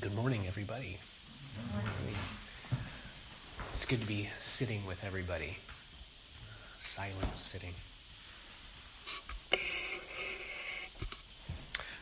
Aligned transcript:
Good 0.00 0.14
morning, 0.14 0.46
everybody. 0.46 0.98
It's 3.74 3.84
good 3.84 4.00
to 4.00 4.06
be 4.06 4.30
sitting 4.40 4.86
with 4.86 5.04
everybody. 5.04 5.58
Silent 6.80 7.36
sitting. 7.36 7.74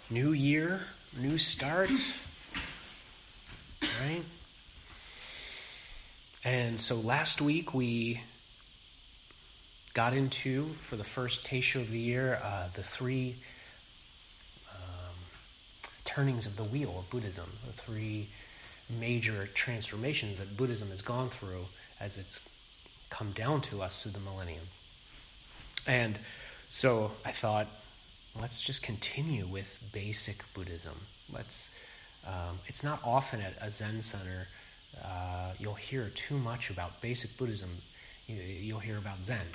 New 0.09 0.33
year, 0.33 0.83
new 1.19 1.37
start, 1.37 1.91
right? 3.83 4.23
And 6.45 6.79
so 6.79 6.95
last 6.97 7.41
week 7.41 7.75
we 7.75 8.21
got 9.95 10.15
into, 10.15 10.69
for 10.75 10.95
the 10.95 11.05
first 11.05 11.45
Teisho 11.45 11.81
of 11.81 11.91
the 11.91 11.99
year, 11.99 12.41
uh, 12.43 12.69
the 12.73 12.85
three 12.85 13.37
turnings 16.15 16.47
of 16.47 16.57
the 16.57 16.65
wheel 16.65 16.97
of 16.99 17.11
Buddhism, 17.11 17.51
the 17.67 17.73
three 17.73 18.29
major 18.89 19.49
transformations 19.55 20.39
that 20.39 20.57
Buddhism 20.57 20.91
has 20.91 21.03
gone 21.03 21.31
through 21.31 21.67
as 22.01 22.19
it's 22.19 22.41
come 23.11 23.31
down 23.33 23.61
to 23.63 23.83
us 23.83 24.03
through 24.03 24.13
the 24.13 24.21
millennium. 24.21 24.65
And 25.87 26.19
so 26.69 27.13
I 27.25 27.33
thought, 27.33 27.69
let's 28.41 28.61
just 28.61 28.83
continue 28.83 29.47
with 29.47 29.79
basic 29.93 30.43
Buddhism. 30.55 30.95
Let's. 31.33 31.71
Um, 32.27 32.59
it's 32.67 32.85
not 32.85 33.01
often 33.03 33.41
at 33.41 33.55
a 33.63 33.71
Zen 33.71 34.03
center 34.03 34.49
uh, 35.03 35.53
you'll 35.59 35.75
hear 35.75 36.11
too 36.15 36.37
much 36.37 36.71
about 36.71 37.01
basic 37.01 37.37
Buddhism. 37.37 37.71
You, 38.27 38.75
will 38.75 38.81
hear 38.81 38.99
about 38.99 39.25
Zen, 39.25 39.47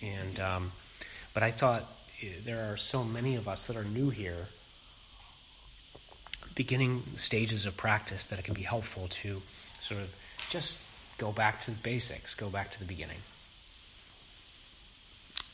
and 0.00 0.40
um, 0.40 0.72
but 1.34 1.42
I 1.42 1.50
thought 1.50 1.84
eh, 2.22 2.28
there 2.44 2.72
are 2.72 2.78
so 2.78 3.04
many 3.04 3.36
of 3.36 3.46
us 3.46 3.66
that 3.66 3.76
are 3.76 3.84
new 3.84 4.08
here 4.08 4.48
beginning 6.54 7.02
stages 7.16 7.66
of 7.66 7.76
practice 7.76 8.26
that 8.26 8.38
it 8.38 8.44
can 8.44 8.54
be 8.54 8.62
helpful 8.62 9.08
to 9.08 9.42
sort 9.80 10.00
of 10.00 10.08
just 10.50 10.80
go 11.18 11.32
back 11.32 11.60
to 11.62 11.70
the 11.70 11.76
basics, 11.78 12.34
go 12.34 12.48
back 12.48 12.70
to 12.72 12.78
the 12.78 12.84
beginning. 12.84 13.18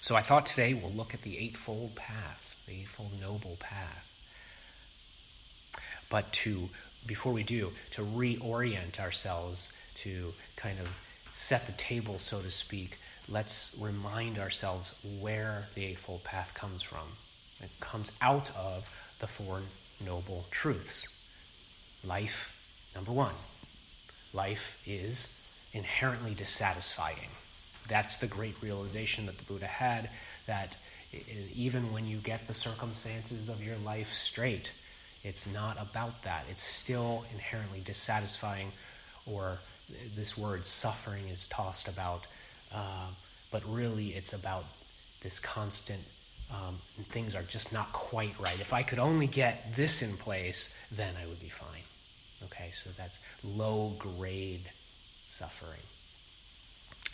So 0.01 0.17
I 0.17 0.23
thought 0.23 0.47
today 0.47 0.75
we'll 0.75 0.93
look 0.93 1.15
at 1.15 1.23
the 1.23 1.39
Eightfold 1.39 1.95
Path, 1.95 2.57
the 2.67 2.75
Eightfold 2.75 3.21
Noble 3.21 3.57
Path. 3.61 4.07
But 6.09 6.33
to, 6.33 6.71
before 7.07 7.33
we 7.33 7.43
do, 7.43 7.73
to 7.93 8.03
reorient 8.03 8.99
ourselves, 8.99 9.71
to 10.03 10.33
kind 10.57 10.79
of 10.81 10.89
set 11.35 11.67
the 11.67 11.73
table, 11.73 12.19
so 12.19 12.41
to 12.41 12.51
speak, 12.51 12.99
let's 13.29 13.77
remind 13.79 14.39
ourselves 14.39 14.95
where 15.21 15.67
the 15.75 15.85
Eightfold 15.85 16.25
Path 16.25 16.55
comes 16.55 16.83
from. 16.83 17.07
It 17.61 17.71
comes 17.81 18.13
out 18.23 18.51
of 18.57 18.89
the 19.19 19.27
Four 19.27 19.63
noble 20.05 20.47
truths. 20.51 21.07
Life, 22.05 22.55
number 22.95 23.13
one, 23.13 23.35
life 24.33 24.79
is 24.87 25.33
inherently 25.73 26.35
dissatisfying. 26.35 27.31
That's 27.89 28.17
the 28.17 28.27
great 28.27 28.55
realization 28.63 29.27
that 29.27 29.39
the 29.39 29.45
Buddha 29.45 29.67
had 29.67 30.11
that 30.47 30.77
even 31.55 31.93
when 31.93 32.07
you 32.07 32.19
get 32.19 32.47
the 32.47 32.55
circumstances 32.55 33.49
of 33.49 33.63
your 33.63 33.77
life 33.79 34.13
straight, 34.13 34.71
it's 35.25 35.47
not 35.47 35.81
about 35.81 36.23
that. 36.25 36.45
It's 36.51 36.63
still 36.63 37.25
inherently 37.33 37.81
dissatisfying, 37.81 38.73
or 39.27 39.59
this 40.15 40.37
word 40.37 40.67
suffering 40.67 41.29
is 41.29 41.49
tossed 41.49 41.89
about, 41.89 42.27
uh, 42.73 43.07
but 43.51 43.63
really 43.67 44.09
it's 44.09 44.33
about 44.33 44.65
this 45.23 45.41
constant 45.41 46.03
um, 46.51 46.79
things 47.11 47.35
are 47.35 47.43
just 47.43 47.73
not 47.73 47.93
quite 47.93 48.35
right. 48.41 48.59
If 48.61 48.73
I 48.73 48.83
could 48.83 48.99
only 48.99 49.27
get 49.27 49.77
this 49.77 50.03
in 50.03 50.17
place, 50.17 50.75
then 50.91 51.15
I 51.23 51.27
would 51.27 51.41
be 51.41 51.49
fine. 51.49 51.83
Okay, 52.45 52.71
so 52.73 52.91
that's 52.97 53.19
low 53.45 53.95
grade 53.99 54.71
suffering. 55.29 55.81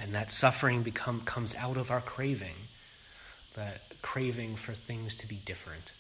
And 0.01 0.15
that 0.15 0.33
suffering 0.33 0.83
become, 0.83 1.21
comes 1.23 1.55
out 1.55 1.77
of 1.77 1.91
our 1.91 2.01
craving, 2.01 2.57
the 3.55 3.67
craving 4.03 4.57
for 4.57 4.73
things 4.73 5.17
to 5.17 5.29
be 5.29 5.37
different 5.37 5.93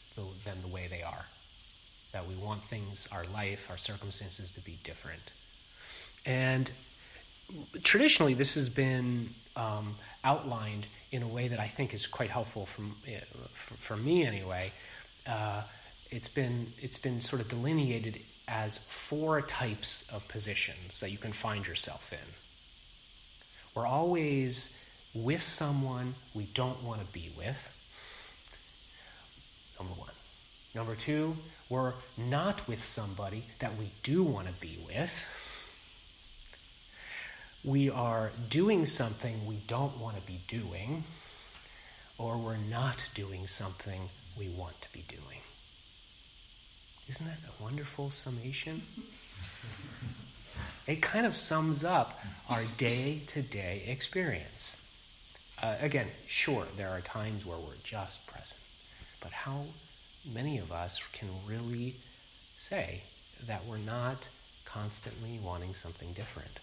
than 0.44 0.60
the 0.62 0.68
way 0.68 0.88
they 0.88 1.02
are. 1.02 1.26
That 2.12 2.28
we 2.28 2.34
want 2.34 2.62
things, 2.64 3.08
our 3.10 3.24
life, 3.32 3.66
our 3.70 3.76
circumstances 3.76 4.50
to 4.52 4.60
be 4.60 4.78
different. 4.84 5.22
And 6.24 6.70
traditionally, 7.82 8.34
this 8.34 8.54
has 8.54 8.68
been 8.68 9.30
um, 9.56 9.96
outlined 10.22 10.86
in 11.14 11.22
a 11.22 11.28
way 11.28 11.46
that 11.46 11.60
I 11.60 11.68
think 11.68 11.94
is 11.94 12.08
quite 12.08 12.30
helpful 12.30 12.66
from, 12.66 12.96
eh, 13.06 13.20
for, 13.52 13.74
for 13.74 13.96
me 13.96 14.26
anyway. 14.26 14.72
Uh, 15.24 15.62
it's 16.10 16.26
been 16.26 16.72
it's 16.82 16.98
been 16.98 17.20
sort 17.20 17.40
of 17.40 17.46
delineated 17.46 18.18
as 18.48 18.78
four 18.78 19.40
types 19.40 20.08
of 20.12 20.26
positions 20.26 20.98
that 20.98 21.12
you 21.12 21.18
can 21.18 21.32
find 21.32 21.68
yourself 21.68 22.12
in. 22.12 22.28
We're 23.76 23.86
always 23.86 24.76
with 25.14 25.40
someone 25.40 26.16
we 26.34 26.44
don't 26.52 26.82
want 26.82 27.00
to 27.00 27.06
be 27.12 27.32
with. 27.38 27.70
Number 29.78 29.94
one. 29.94 30.10
Number 30.74 30.96
two, 30.96 31.36
we're 31.68 31.94
not 32.16 32.66
with 32.66 32.84
somebody 32.84 33.44
that 33.60 33.78
we 33.78 33.92
do 34.02 34.24
want 34.24 34.48
to 34.48 34.52
be 34.54 34.80
with 34.84 35.12
we 37.64 37.88
are 37.88 38.30
doing 38.50 38.84
something 38.84 39.46
we 39.46 39.56
don't 39.66 39.96
want 39.98 40.16
to 40.16 40.22
be 40.22 40.40
doing, 40.46 41.04
or 42.18 42.36
we're 42.36 42.58
not 42.58 43.02
doing 43.14 43.46
something 43.46 44.10
we 44.38 44.48
want 44.48 44.78
to 44.82 44.92
be 44.92 45.02
doing. 45.08 45.40
Isn't 47.08 47.26
that 47.26 47.38
a 47.48 47.62
wonderful 47.62 48.10
summation? 48.10 48.82
it 50.86 51.00
kind 51.00 51.24
of 51.24 51.34
sums 51.34 51.84
up 51.84 52.20
our 52.50 52.64
day 52.76 53.22
to 53.28 53.40
day 53.40 53.82
experience. 53.86 54.76
Uh, 55.62 55.76
again, 55.80 56.08
sure, 56.26 56.66
there 56.76 56.90
are 56.90 57.00
times 57.00 57.46
where 57.46 57.56
we're 57.56 57.72
just 57.82 58.26
present, 58.26 58.60
but 59.20 59.32
how 59.32 59.64
many 60.30 60.58
of 60.58 60.70
us 60.70 61.00
can 61.12 61.28
really 61.46 61.96
say 62.58 63.02
that 63.46 63.64
we're 63.64 63.78
not 63.78 64.28
constantly 64.66 65.38
wanting 65.42 65.74
something 65.74 66.12
different? 66.12 66.60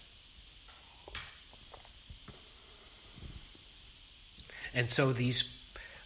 And 4.74 4.88
so 4.88 5.12
these 5.12 5.44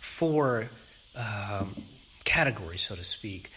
four 0.01 0.71
um, 1.15 1.83
categories, 2.25 2.83
so 2.83 2.97
to 2.97 3.05
speak, 3.05 3.51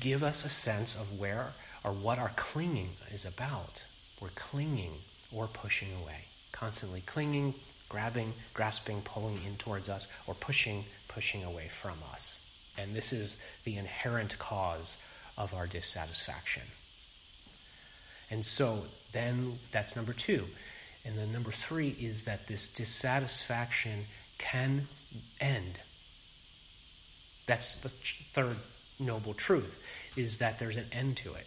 give 0.00 0.22
us 0.22 0.44
a 0.44 0.48
sense 0.48 0.94
of 0.94 1.18
where 1.18 1.52
or 1.84 1.92
what 1.92 2.18
our 2.18 2.32
clinging 2.36 2.90
is 3.12 3.24
about. 3.24 3.82
We're 4.20 4.28
clinging 4.34 4.94
or 5.32 5.46
pushing 5.46 5.88
away, 6.02 6.24
constantly 6.52 7.02
clinging, 7.06 7.54
grabbing, 7.88 8.32
grasping, 8.54 9.02
pulling 9.02 9.38
in 9.46 9.56
towards 9.56 9.88
us, 9.88 10.06
or 10.26 10.34
pushing, 10.34 10.84
pushing 11.08 11.44
away 11.44 11.68
from 11.68 11.98
us. 12.12 12.40
And 12.78 12.94
this 12.94 13.12
is 13.12 13.36
the 13.64 13.76
inherent 13.76 14.38
cause 14.38 14.98
of 15.36 15.54
our 15.54 15.66
dissatisfaction. 15.66 16.62
And 18.30 18.44
so 18.44 18.84
then 19.12 19.58
that's 19.70 19.94
number 19.94 20.12
two. 20.12 20.46
And 21.04 21.16
then 21.16 21.32
number 21.32 21.52
three 21.52 21.96
is 22.00 22.22
that 22.22 22.48
this 22.48 22.68
dissatisfaction 22.68 24.06
can 24.38 24.88
end. 25.40 25.78
That's 27.46 27.76
the 27.76 27.88
third 27.88 28.56
noble 28.98 29.34
truth, 29.34 29.76
is 30.16 30.38
that 30.38 30.58
there's 30.58 30.76
an 30.76 30.86
end 30.92 31.18
to 31.18 31.34
it, 31.34 31.46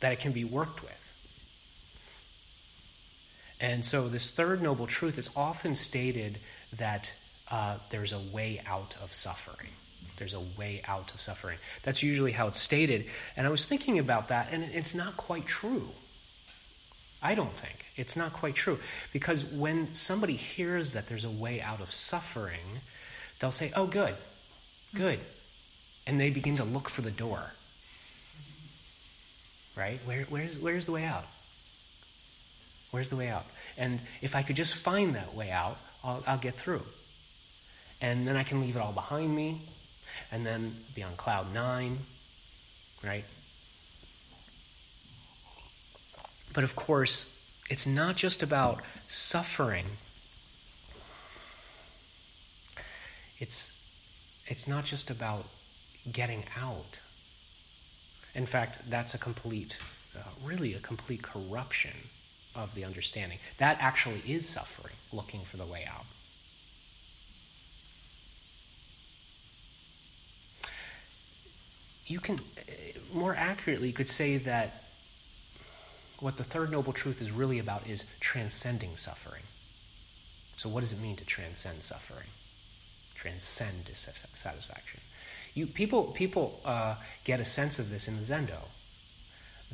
that 0.00 0.12
it 0.12 0.20
can 0.20 0.32
be 0.32 0.44
worked 0.44 0.82
with. 0.82 0.92
And 3.60 3.84
so, 3.84 4.08
this 4.08 4.30
third 4.30 4.62
noble 4.62 4.86
truth 4.86 5.16
is 5.16 5.30
often 5.36 5.74
stated 5.74 6.38
that 6.76 7.12
uh, 7.50 7.78
there's 7.90 8.12
a 8.12 8.18
way 8.18 8.60
out 8.66 8.96
of 9.02 9.12
suffering. 9.12 9.70
There's 10.16 10.34
a 10.34 10.42
way 10.58 10.82
out 10.86 11.12
of 11.14 11.20
suffering. 11.20 11.58
That's 11.82 12.02
usually 12.02 12.32
how 12.32 12.48
it's 12.48 12.60
stated. 12.60 13.06
And 13.36 13.46
I 13.46 13.50
was 13.50 13.64
thinking 13.64 13.98
about 13.98 14.28
that, 14.28 14.48
and 14.52 14.64
it's 14.64 14.94
not 14.94 15.16
quite 15.16 15.46
true. 15.46 15.88
I 17.24 17.34
don't 17.34 17.56
think. 17.56 17.86
It's 17.96 18.16
not 18.16 18.34
quite 18.34 18.54
true. 18.54 18.78
Because 19.12 19.42
when 19.42 19.94
somebody 19.94 20.36
hears 20.36 20.92
that 20.92 21.08
there's 21.08 21.24
a 21.24 21.30
way 21.30 21.62
out 21.62 21.80
of 21.80 21.90
suffering, 21.92 22.80
they'll 23.40 23.50
say, 23.50 23.72
oh, 23.74 23.86
good, 23.86 24.14
good. 24.94 25.18
And 26.06 26.20
they 26.20 26.28
begin 26.28 26.58
to 26.58 26.64
look 26.64 26.90
for 26.90 27.00
the 27.00 27.10
door. 27.10 27.50
Right? 29.74 30.00
Where, 30.04 30.24
where's, 30.28 30.58
where's 30.58 30.84
the 30.84 30.92
way 30.92 31.04
out? 31.04 31.24
Where's 32.90 33.08
the 33.08 33.16
way 33.16 33.28
out? 33.28 33.46
And 33.78 34.00
if 34.20 34.36
I 34.36 34.42
could 34.42 34.56
just 34.56 34.74
find 34.74 35.14
that 35.14 35.34
way 35.34 35.50
out, 35.50 35.78
I'll, 36.04 36.22
I'll 36.26 36.38
get 36.38 36.56
through. 36.56 36.82
And 38.02 38.28
then 38.28 38.36
I 38.36 38.44
can 38.44 38.60
leave 38.60 38.76
it 38.76 38.80
all 38.80 38.92
behind 38.92 39.34
me 39.34 39.62
and 40.30 40.44
then 40.44 40.76
be 40.94 41.02
on 41.02 41.16
cloud 41.16 41.52
nine, 41.54 42.00
right? 43.02 43.24
But 46.54 46.64
of 46.64 46.74
course, 46.76 47.34
it's 47.68 47.86
not 47.86 48.16
just 48.16 48.42
about 48.42 48.80
suffering. 49.08 49.84
It's, 53.38 53.82
it's 54.46 54.66
not 54.66 54.84
just 54.84 55.10
about 55.10 55.46
getting 56.10 56.44
out. 56.56 56.98
In 58.34 58.46
fact, 58.46 58.78
that's 58.88 59.14
a 59.14 59.18
complete, 59.18 59.76
uh, 60.16 60.20
really 60.44 60.74
a 60.74 60.78
complete 60.78 61.22
corruption 61.22 61.92
of 62.54 62.72
the 62.74 62.84
understanding. 62.84 63.38
That 63.58 63.78
actually 63.80 64.22
is 64.26 64.48
suffering, 64.48 64.94
looking 65.12 65.40
for 65.40 65.56
the 65.56 65.66
way 65.66 65.84
out. 65.92 66.04
You 72.06 72.20
can, 72.20 72.38
uh, 72.38 72.72
more 73.12 73.34
accurately, 73.34 73.88
you 73.88 73.94
could 73.94 74.08
say 74.08 74.36
that 74.38 74.83
what 76.24 76.38
the 76.38 76.42
third 76.42 76.70
noble 76.70 76.94
truth 76.94 77.20
is 77.20 77.30
really 77.30 77.58
about 77.58 77.86
is 77.86 78.06
transcending 78.18 78.96
suffering. 78.96 79.42
So, 80.56 80.70
what 80.70 80.80
does 80.80 80.90
it 80.90 80.98
mean 80.98 81.16
to 81.16 81.24
transcend 81.26 81.82
suffering? 81.82 82.28
Transcend 83.14 83.84
dissatisfaction. 83.84 85.00
You, 85.52 85.66
people 85.66 86.04
people 86.04 86.60
uh, 86.64 86.94
get 87.24 87.40
a 87.40 87.44
sense 87.44 87.78
of 87.78 87.90
this 87.90 88.08
in 88.08 88.16
the 88.16 88.22
Zendo, 88.22 88.62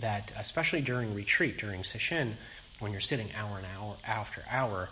that 0.00 0.32
especially 0.36 0.80
during 0.80 1.14
retreat, 1.14 1.56
during 1.56 1.82
sesshin, 1.82 2.32
when 2.80 2.90
you're 2.90 3.00
sitting 3.00 3.28
hour 3.38 3.58
and 3.58 3.66
hour 3.78 3.94
after 4.04 4.42
hour, 4.50 4.90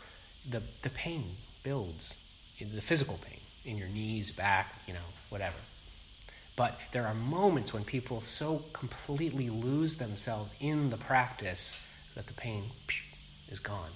the, 0.49 0.63
the 0.83 0.91
pain 0.91 1.25
builds, 1.65 2.15
the 2.61 2.81
physical 2.81 3.19
pain 3.29 3.41
in 3.65 3.77
your 3.77 3.89
knees, 3.89 4.31
back, 4.31 4.77
you 4.87 4.95
know, 4.95 5.09
whatever. 5.29 5.57
But 6.59 6.77
there 6.91 7.07
are 7.07 7.15
moments 7.15 7.73
when 7.73 7.85
people 7.85 8.21
so 8.21 8.65
completely 8.73 9.49
lose 9.49 9.95
themselves 9.95 10.53
in 10.59 10.91
the 10.91 10.97
practice 10.97 11.81
that 12.17 12.27
the 12.27 12.33
pain 12.33 12.65
is 13.49 13.61
gone. 13.61 13.91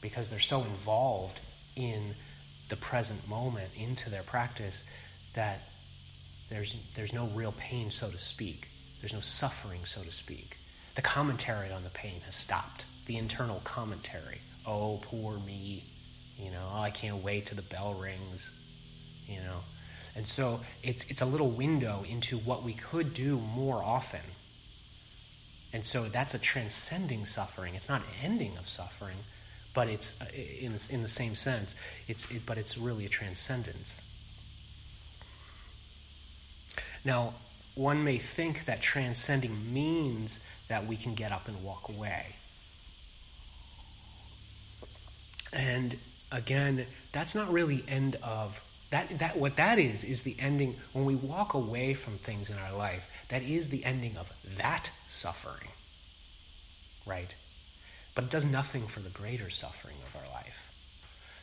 Because 0.00 0.28
they're 0.28 0.40
so 0.40 0.60
involved 0.62 1.38
in 1.76 2.16
the 2.68 2.74
present 2.74 3.28
moment, 3.28 3.70
into 3.78 4.10
their 4.10 4.24
practice, 4.24 4.82
that 5.34 5.68
there's, 6.50 6.74
there's 6.96 7.12
no 7.12 7.26
real 7.28 7.52
pain, 7.52 7.92
so 7.92 8.10
to 8.10 8.18
speak. 8.18 8.66
There's 9.00 9.12
no 9.12 9.20
suffering, 9.20 9.84
so 9.84 10.02
to 10.02 10.10
speak. 10.10 10.56
The 10.96 11.02
commentary 11.02 11.70
on 11.70 11.84
the 11.84 11.90
pain 11.90 12.22
has 12.24 12.34
stopped. 12.34 12.86
The 13.06 13.18
internal 13.18 13.60
commentary. 13.62 14.40
Oh, 14.66 14.98
poor 15.00 15.38
me. 15.38 15.84
You 16.36 16.50
know, 16.50 16.68
oh, 16.74 16.80
I 16.80 16.90
can't 16.90 17.22
wait 17.22 17.46
till 17.46 17.56
the 17.56 17.62
bell 17.62 17.94
rings. 17.94 18.50
You 19.28 19.42
know. 19.42 19.60
And 20.18 20.26
so 20.26 20.58
it's, 20.82 21.06
it's 21.08 21.22
a 21.22 21.24
little 21.24 21.48
window 21.48 22.04
into 22.10 22.38
what 22.38 22.64
we 22.64 22.72
could 22.72 23.14
do 23.14 23.38
more 23.38 23.80
often. 23.80 24.20
And 25.72 25.86
so 25.86 26.08
that's 26.08 26.34
a 26.34 26.40
transcending 26.40 27.24
suffering. 27.24 27.76
It's 27.76 27.88
not 27.88 28.02
ending 28.20 28.58
of 28.58 28.68
suffering, 28.68 29.18
but 29.74 29.86
it's 29.86 30.20
uh, 30.20 30.24
in, 30.34 30.74
in 30.90 31.02
the 31.02 31.08
same 31.08 31.36
sense. 31.36 31.76
It's, 32.08 32.28
it, 32.32 32.44
but 32.44 32.58
it's 32.58 32.76
really 32.76 33.06
a 33.06 33.08
transcendence. 33.08 34.02
Now, 37.04 37.34
one 37.76 38.02
may 38.02 38.18
think 38.18 38.64
that 38.64 38.82
transcending 38.82 39.72
means 39.72 40.40
that 40.66 40.84
we 40.88 40.96
can 40.96 41.14
get 41.14 41.30
up 41.30 41.46
and 41.46 41.62
walk 41.62 41.90
away. 41.90 42.34
And 45.52 45.96
again, 46.32 46.86
that's 47.12 47.36
not 47.36 47.52
really 47.52 47.84
end 47.86 48.16
of 48.20 48.60
that 48.90 49.18
that 49.18 49.36
what 49.38 49.56
that 49.56 49.78
is 49.78 50.04
is 50.04 50.22
the 50.22 50.36
ending 50.38 50.76
when 50.92 51.04
we 51.04 51.14
walk 51.14 51.54
away 51.54 51.94
from 51.94 52.16
things 52.16 52.50
in 52.50 52.56
our 52.58 52.74
life, 52.76 53.08
that 53.28 53.42
is 53.42 53.68
the 53.68 53.84
ending 53.84 54.16
of 54.16 54.32
that 54.56 54.90
suffering. 55.08 55.68
Right? 57.06 57.34
But 58.14 58.24
it 58.24 58.30
does 58.30 58.44
nothing 58.44 58.86
for 58.86 59.00
the 59.00 59.10
greater 59.10 59.50
suffering 59.50 59.96
of 60.06 60.20
our 60.20 60.34
life. 60.34 60.68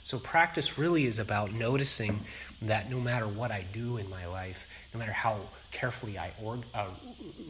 So 0.03 0.19
practice 0.19 0.77
really 0.77 1.05
is 1.05 1.17
about 1.17 1.51
noticing 1.51 2.25
that 2.61 2.91
no 2.91 2.99
matter 2.99 3.27
what 3.27 3.49
I 3.49 3.65
do 3.73 3.97
in 3.97 4.07
my 4.09 4.27
life, 4.27 4.67
no 4.93 4.99
matter 4.99 5.11
how 5.11 5.39
carefully 5.71 6.19
I 6.19 6.31
or, 6.43 6.59
uh, 6.75 6.89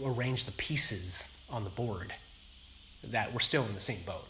arrange 0.04 0.46
the 0.46 0.54
pieces 0.54 1.36
on 1.50 1.66
the 1.66 1.70
board 1.70 2.14
that 3.04 3.34
we're 3.34 3.40
still 3.42 3.66
in 3.66 3.74
the 3.74 3.82
same 3.82 4.02
boat. 4.06 4.26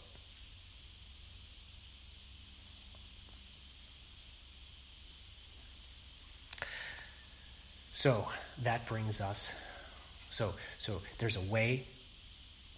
So 7.96 8.28
that 8.62 8.86
brings 8.86 9.22
us 9.22 9.54
so 10.28 10.52
so 10.78 11.00
there's 11.16 11.36
a 11.36 11.40
way 11.40 11.86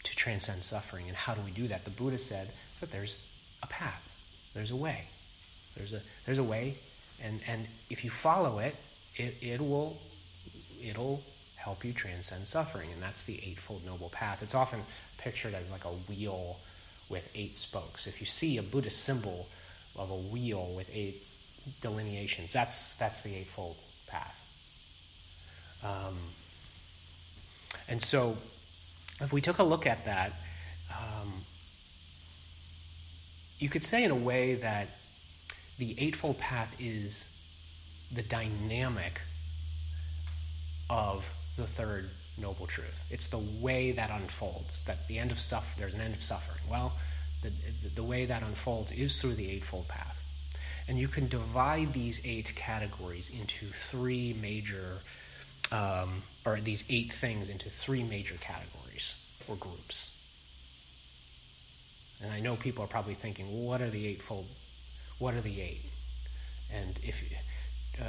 to 0.04 0.14
transcend 0.14 0.62
suffering 0.62 1.08
and 1.08 1.16
how 1.16 1.34
do 1.34 1.40
we 1.40 1.50
do 1.50 1.66
that? 1.66 1.84
The 1.84 1.90
Buddha 1.90 2.18
said 2.18 2.52
that 2.78 2.92
there's 2.92 3.20
a 3.60 3.66
path. 3.66 4.00
There's 4.54 4.70
a 4.70 4.76
way. 4.76 5.08
There's 5.76 5.92
a 5.92 6.02
there's 6.24 6.38
a 6.38 6.44
way 6.44 6.76
and 7.20 7.40
and 7.48 7.66
if 7.90 8.04
you 8.04 8.10
follow 8.10 8.60
it, 8.60 8.76
it, 9.16 9.34
it 9.42 9.60
will 9.60 9.98
it'll 10.80 11.24
help 11.56 11.84
you 11.84 11.92
transcend 11.92 12.46
suffering. 12.46 12.88
And 12.92 13.02
that's 13.02 13.24
the 13.24 13.42
Eightfold 13.44 13.84
Noble 13.84 14.10
Path. 14.10 14.40
It's 14.44 14.54
often 14.54 14.84
pictured 15.16 15.52
as 15.52 15.68
like 15.68 15.84
a 15.84 15.94
wheel 16.08 16.60
with 17.08 17.28
eight 17.34 17.58
spokes. 17.58 18.06
If 18.06 18.20
you 18.20 18.26
see 18.26 18.56
a 18.58 18.62
Buddhist 18.62 19.02
symbol 19.02 19.48
of 19.96 20.12
a 20.12 20.16
wheel 20.16 20.72
with 20.76 20.88
eight 20.94 21.26
delineations, 21.80 22.52
that's, 22.52 22.92
that's 22.94 23.22
the 23.22 23.34
Eightfold 23.34 23.74
Path. 24.06 24.47
Um, 25.82 26.18
and 27.88 28.02
so, 28.02 28.36
if 29.20 29.32
we 29.32 29.40
took 29.40 29.58
a 29.58 29.62
look 29.62 29.86
at 29.86 30.04
that, 30.04 30.32
um, 30.90 31.44
you 33.58 33.68
could 33.68 33.82
say 33.82 34.04
in 34.04 34.10
a 34.10 34.16
way 34.16 34.54
that 34.56 34.88
the 35.78 35.94
Eightfold 35.98 36.38
Path 36.38 36.74
is 36.78 37.24
the 38.12 38.22
dynamic 38.22 39.20
of 40.90 41.30
the 41.56 41.66
third 41.66 42.10
noble 42.36 42.66
truth. 42.66 43.04
It's 43.10 43.28
the 43.28 43.38
way 43.38 43.92
that 43.92 44.10
unfolds, 44.10 44.80
that 44.86 45.06
the 45.08 45.18
end 45.18 45.30
of 45.30 45.40
suffer, 45.40 45.78
there's 45.78 45.94
an 45.94 46.00
end 46.00 46.14
of 46.14 46.22
suffering. 46.22 46.62
Well, 46.70 46.92
the, 47.42 47.52
the 47.94 48.02
way 48.02 48.26
that 48.26 48.42
unfolds 48.42 48.92
is 48.92 49.20
through 49.20 49.34
the 49.34 49.50
Eightfold 49.50 49.88
Path. 49.88 50.22
And 50.86 50.98
you 50.98 51.08
can 51.08 51.28
divide 51.28 51.92
these 51.92 52.20
eight 52.24 52.54
categories 52.54 53.30
into 53.30 53.66
three 53.90 54.34
major, 54.40 55.00
um, 55.72 56.22
or 56.44 56.60
these 56.60 56.84
eight 56.88 57.12
things 57.12 57.48
into 57.48 57.70
three 57.70 58.02
major 58.02 58.36
categories 58.40 59.14
or 59.46 59.56
groups. 59.56 60.10
And 62.22 62.32
I 62.32 62.40
know 62.40 62.56
people 62.56 62.84
are 62.84 62.88
probably 62.88 63.14
thinking, 63.14 63.46
well, 63.52 63.68
what 63.68 63.80
are 63.80 63.90
the 63.90 64.06
eightfold? 64.06 64.46
What 65.18 65.34
are 65.34 65.40
the 65.40 65.60
eight? 65.60 65.82
And 66.72 66.98
if 67.02 67.22
uh, 68.00 68.04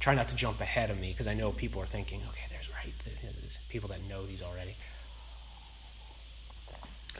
try 0.00 0.14
not 0.14 0.28
to 0.28 0.34
jump 0.34 0.60
ahead 0.60 0.90
of 0.90 0.98
me 0.98 1.10
because 1.12 1.28
I 1.28 1.34
know 1.34 1.52
people 1.52 1.80
are 1.80 1.86
thinking, 1.86 2.20
okay, 2.28 2.46
there's 2.50 2.68
right, 2.70 2.92
there's 3.04 3.56
people 3.68 3.88
that 3.90 4.02
know 4.08 4.26
these 4.26 4.42
already. 4.42 4.76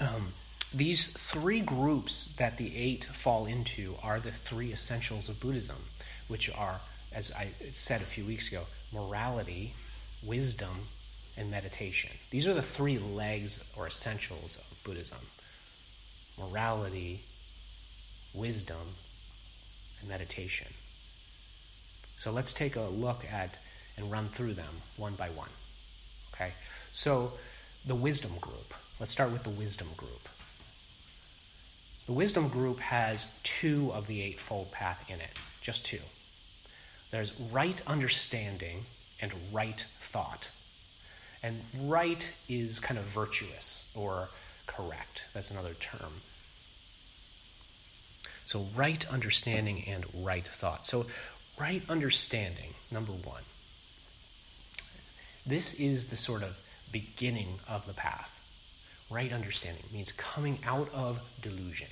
Um, 0.01 0.33
these 0.75 1.13
three 1.13 1.61
groups 1.61 2.35
that 2.39 2.57
the 2.57 2.77
eight 2.77 3.05
fall 3.05 3.47
into 3.47 3.95
are 4.03 4.19
the 4.19 4.33
three 4.33 4.73
essentials 4.73 5.29
of 5.29 5.39
Buddhism, 5.39 5.77
which 6.29 6.51
are, 6.51 6.81
as 7.13 7.31
I 7.33 7.51
said 7.73 8.01
a 8.01 8.07
few 8.07 8.25
weeks 8.25 8.49
ago, 8.49 8.63
morality, 8.93 9.75
wisdom, 10.23 10.89
and 11.37 11.51
meditation. 11.51 12.11
These 12.31 12.47
are 12.47 12.55
the 12.55 12.63
three 12.63 12.99
legs 12.99 13.61
or 13.77 13.87
essentials 13.87 14.57
of 14.57 14.85
Buddhism 14.85 15.19
morality, 16.39 17.23
wisdom, 18.33 18.95
and 20.01 20.09
meditation. 20.09 20.67
So 22.17 22.31
let's 22.33 22.53
take 22.53 22.77
a 22.77 22.83
look 22.83 23.25
at 23.31 23.59
and 23.97 24.11
run 24.11 24.29
through 24.31 24.55
them 24.55 24.75
one 24.97 25.15
by 25.15 25.29
one. 25.29 25.51
Okay? 26.33 26.53
So 26.93 27.35
the 27.85 27.95
wisdom 27.95 28.33
group. 28.41 28.75
Let's 28.99 29.13
start 29.13 29.31
with 29.31 29.43
the 29.43 29.51
wisdom 29.51 29.89
group. 29.97 30.29
The 32.07 32.13
wisdom 32.13 32.49
group 32.49 32.81
has 32.81 33.27
two 33.43 33.93
of 33.93 34.07
the 34.07 34.23
Eightfold 34.23 34.73
Path 34.73 35.05
in 35.09 35.21
it, 35.21 35.37
just 35.61 35.85
two. 35.85 36.01
There's 37.11 37.39
right 37.53 37.81
understanding 37.87 38.87
and 39.23 39.33
right 39.53 39.87
thought. 40.01 40.51
And 41.43 41.63
right 41.81 42.29
is 42.49 42.81
kind 42.81 42.99
of 42.99 43.05
virtuous 43.05 43.85
or 43.95 44.29
correct. 44.67 45.23
That's 45.33 45.51
another 45.51 45.75
term. 45.75 46.13
So, 48.47 48.67
right 48.75 49.09
understanding 49.09 49.85
and 49.87 50.05
right 50.13 50.47
thought. 50.47 50.87
So, 50.87 51.07
right 51.59 51.83
understanding, 51.89 52.75
number 52.91 53.13
one. 53.13 53.43
This 55.47 55.75
is 55.75 56.07
the 56.07 56.17
sort 56.17 56.43
of 56.43 56.59
beginning 56.93 57.61
of 57.67 57.87
the 57.87 57.95
path. 57.95 58.39
Right 59.11 59.33
understanding 59.33 59.85
means 59.93 60.13
coming 60.13 60.59
out 60.65 60.93
of 60.93 61.21
delusion. 61.41 61.89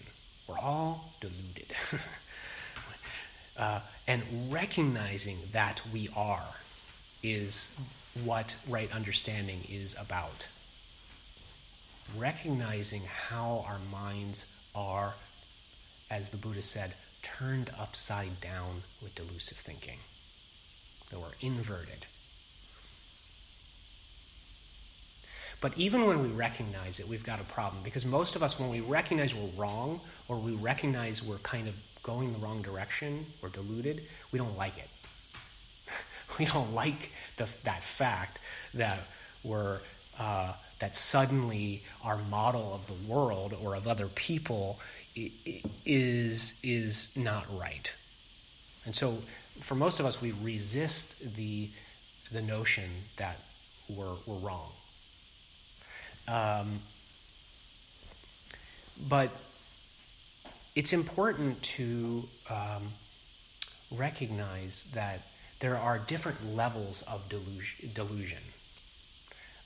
We're 0.47 0.59
all 0.59 1.13
deluded. 1.21 1.73
uh, 3.57 3.81
and 4.07 4.23
recognizing 4.51 5.39
that 5.53 5.81
we 5.93 6.09
are 6.15 6.45
is 7.23 7.71
what 8.25 8.57
right 8.69 8.91
understanding 8.93 9.67
is 9.69 9.95
about. 9.99 10.47
Recognizing 12.17 13.03
how 13.05 13.65
our 13.69 13.79
minds 13.91 14.47
are, 14.75 15.15
as 16.11 16.31
the 16.31 16.37
Buddha 16.37 16.63
said, 16.63 16.95
turned 17.23 17.71
upside 17.79 18.41
down 18.41 18.83
with 19.03 19.15
delusive 19.15 19.59
thinking. 19.59 19.99
They 21.11 21.17
were 21.17 21.35
inverted. 21.41 22.07
But 25.61 25.77
even 25.77 26.07
when 26.07 26.23
we 26.23 26.29
recognize 26.29 27.01
it, 27.01 27.09
we've 27.09 27.25
got 27.25 27.41
a 27.41 27.45
problem 27.45 27.83
because 27.83 28.07
most 28.07 28.35
of 28.35 28.43
us, 28.43 28.59
when 28.59 28.71
we 28.71 28.81
recognize 28.81 29.35
we're 29.35 29.51
wrong 29.57 30.01
or 30.27 30.39
we 30.39 30.53
recognize 30.53 31.23
we're 31.23 31.39
kind 31.39 31.69
of 31.69 31.75
going 32.03 32.33
the 32.33 32.39
wrong 32.39 32.63
direction 32.63 33.27
or 33.43 33.51
deluded, 33.51 34.03
we 34.33 34.39
don't 34.39 34.57
like 34.57 34.79
it. 34.79 34.89
we 36.39 36.45
don't 36.45 36.75
like 36.75 37.13
the, 37.37 37.49
that 37.65 37.83
fact 37.83 38.39
that 38.75 39.01
we're 39.43 39.81
uh, 40.19 40.53
that 40.81 40.97
suddenly 40.97 41.83
our 42.03 42.17
model 42.17 42.75
of 42.75 42.87
the 42.87 43.13
world 43.13 43.55
or 43.63 43.75
of 43.75 43.87
other 43.87 44.09
people 44.09 44.79
is 45.85 46.59
is 46.63 47.09
not 47.17 47.47
right. 47.59 47.93
And 48.85 48.95
so, 48.95 49.19
for 49.61 49.75
most 49.75 50.01
of 50.01 50.07
us, 50.07 50.21
we 50.21 50.33
resist 50.33 51.17
the 51.37 51.69
the 52.33 52.43
notion 52.43 52.91
that 53.17 53.39
we're 53.89 54.15
we're 54.27 54.37
wrong. 54.37 54.73
Um, 56.29 56.81
but 59.09 59.31
it's 60.77 60.93
important 60.93 61.61
to 61.63 62.29
um, 62.49 62.93
recognize 63.91 64.85
that 64.95 65.23
there 65.61 65.79
are 65.79 65.99
different 65.99 66.55
levels 66.55 67.03
of 67.03 67.29
delusion. 67.29 67.91
delusion. 67.95 68.43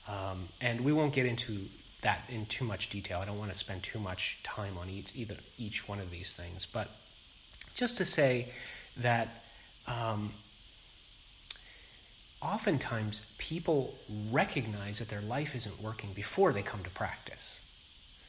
Um, 0.07 0.49
and 0.61 0.81
we 0.81 0.93
won't 0.93 1.13
get 1.13 1.25
into 1.25 1.65
that 2.01 2.21
in 2.29 2.45
too 2.45 2.65
much 2.65 2.89
detail. 2.89 3.19
I 3.19 3.25
don't 3.25 3.39
want 3.39 3.51
to 3.51 3.57
spend 3.57 3.81
too 3.81 3.99
much 3.99 4.37
time 4.43 4.77
on 4.77 4.89
each, 4.89 5.11
either, 5.15 5.37
each 5.57 5.87
one 5.87 5.99
of 5.99 6.11
these 6.11 6.33
things. 6.33 6.67
But 6.71 6.91
just 7.73 7.97
to 7.97 8.05
say 8.05 8.49
that 8.97 9.43
um, 9.87 10.33
oftentimes 12.41 13.23
people 13.37 13.95
recognize 14.31 14.99
that 14.99 15.09
their 15.09 15.21
life 15.21 15.55
isn't 15.55 15.81
working 15.81 16.13
before 16.13 16.53
they 16.53 16.61
come 16.61 16.83
to 16.83 16.89
practice. 16.91 17.63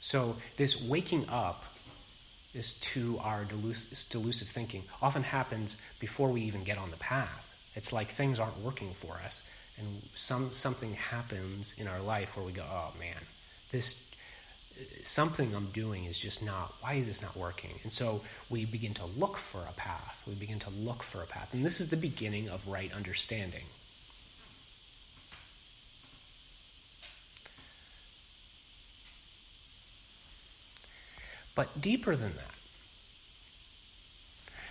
So 0.01 0.37
this 0.57 0.81
waking 0.81 1.29
up 1.29 1.65
is 2.55 2.75
to 2.75 3.19
our 3.23 3.45
delusive, 3.45 4.09
delusive 4.09 4.49
thinking 4.49 4.85
often 5.03 5.23
happens 5.23 5.77
before 6.01 6.31
we 6.31 6.43
even 6.43 6.65
get 6.65 6.79
on 6.79 6.91
the 6.91 6.97
path. 6.97 7.46
It's 7.77 7.93
like 7.93 8.11
things 8.11 8.41
aren't 8.41 8.59
working 8.59 8.95
for 8.95 9.21
us, 9.25 9.43
and 9.79 10.03
some 10.15 10.53
something 10.53 10.95
happens 10.95 11.75
in 11.79 11.87
our 11.87 12.01
life 12.01 12.37
where 12.37 12.45
we 12.45 12.53
go, 12.53 12.65
"Oh 12.69 12.93
man, 12.99 13.21
this 13.71 14.03
something 15.05 15.55
I'm 15.55 15.71
doing 15.71 16.05
is 16.05 16.19
just 16.19 16.43
not, 16.43 16.75
why 16.81 16.95
is 16.95 17.07
this 17.07 17.23
not 17.23 17.37
working? 17.37 17.79
And 17.83 17.93
so 17.93 18.23
we 18.51 18.65
begin 18.65 18.95
to 18.95 19.07
look 19.07 19.37
for 19.37 19.61
a 19.63 19.73
path. 19.73 20.23
We 20.27 20.35
begin 20.35 20.59
to 20.61 20.71
look 20.71 21.03
for 21.03 21.23
a 21.23 21.27
path. 21.27 21.49
And 21.53 21.65
this 21.65 21.81
is 21.81 21.89
the 21.89 21.97
beginning 21.97 22.49
of 22.49 22.67
right 22.67 22.93
understanding. 22.93 23.65
But 31.55 31.81
deeper 31.81 32.17
than 32.17 32.35
that, 32.35 32.55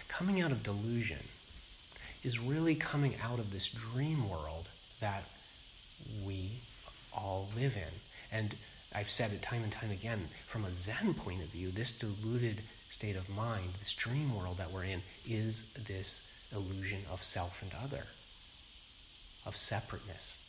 coming 0.08 0.40
out 0.40 0.52
of 0.52 0.62
delusion 0.62 1.28
is 2.26 2.40
really 2.40 2.74
coming 2.74 3.16
out 3.24 3.38
of 3.38 3.52
this 3.52 3.70
dream 3.70 4.28
world 4.28 4.68
that 5.00 5.24
we 6.26 6.50
all 7.14 7.48
live 7.56 7.76
in. 7.78 7.94
And 8.32 8.56
I've 8.94 9.10
said 9.10 9.32
it 9.32 9.44
time 9.44 9.62
and 9.64 9.72
time 9.72 9.92
again, 9.92 10.28
from 10.48 10.66
a 10.66 10.74
Zen 10.74 11.14
point 11.14 11.44
of 11.44 11.50
view, 11.50 11.70
this 11.70 11.92
deluded 11.92 12.62
state 12.90 13.16
of 13.16 13.30
mind, 13.30 13.70
this 13.80 13.94
dream 13.94 14.36
world 14.36 14.58
that 14.58 14.72
we're 14.72 14.86
in, 14.86 15.04
is 15.28 15.70
this 15.88 16.24
illusion 16.52 17.02
of 17.12 17.22
self 17.22 17.62
and 17.62 17.72
other, 17.84 18.06
of 19.46 19.56
separateness. 19.56 20.40